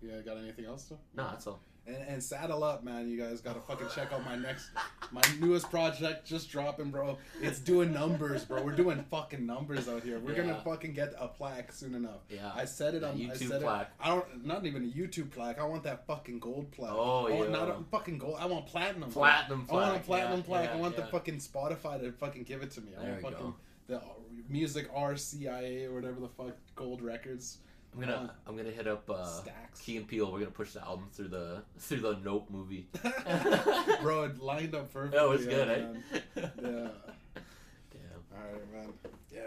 [0.00, 0.94] yeah, got anything else to?
[1.14, 1.60] No, that's all.
[1.86, 3.08] And, and saddle up, man.
[3.08, 4.70] You guys gotta fucking check out my next,
[5.12, 7.16] my newest project just dropping, bro.
[7.40, 8.62] It's doing numbers, bro.
[8.62, 10.18] We're doing fucking numbers out here.
[10.18, 12.22] We're gonna fucking get a plaque soon enough.
[12.28, 12.50] Yeah.
[12.54, 13.86] I said it on I YouTube said plaque.
[13.86, 15.60] It, I don't, not even a YouTube plaque.
[15.60, 16.92] I want that fucking gold plaque.
[16.92, 17.56] Oh, I want yeah.
[17.56, 18.36] Not a fucking gold.
[18.40, 19.10] I want platinum.
[19.10, 20.70] Platinum I want a platinum yeah, plaque.
[20.70, 22.92] I yeah, want the fucking Spotify to fucking give it to me.
[22.98, 23.54] I There want fucking
[23.88, 24.00] go.
[24.00, 24.00] the
[24.48, 27.58] music RCIA or whatever the fuck gold records.
[27.96, 29.80] I'm gonna I'm gonna hit up uh, Stacks.
[29.80, 30.30] Key and Peele.
[30.30, 32.88] We're gonna push the album through the through the Nope movie.
[34.02, 35.18] bro, it lined up perfectly.
[35.18, 36.02] That was good, man.
[36.14, 36.20] eh?
[36.36, 36.42] Yeah.
[36.62, 38.92] Damn, All right, man.
[39.32, 39.40] Yeah.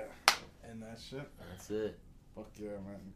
[0.67, 1.29] And that shit.
[1.49, 1.99] that's it.
[2.35, 3.13] Fuck yeah, man.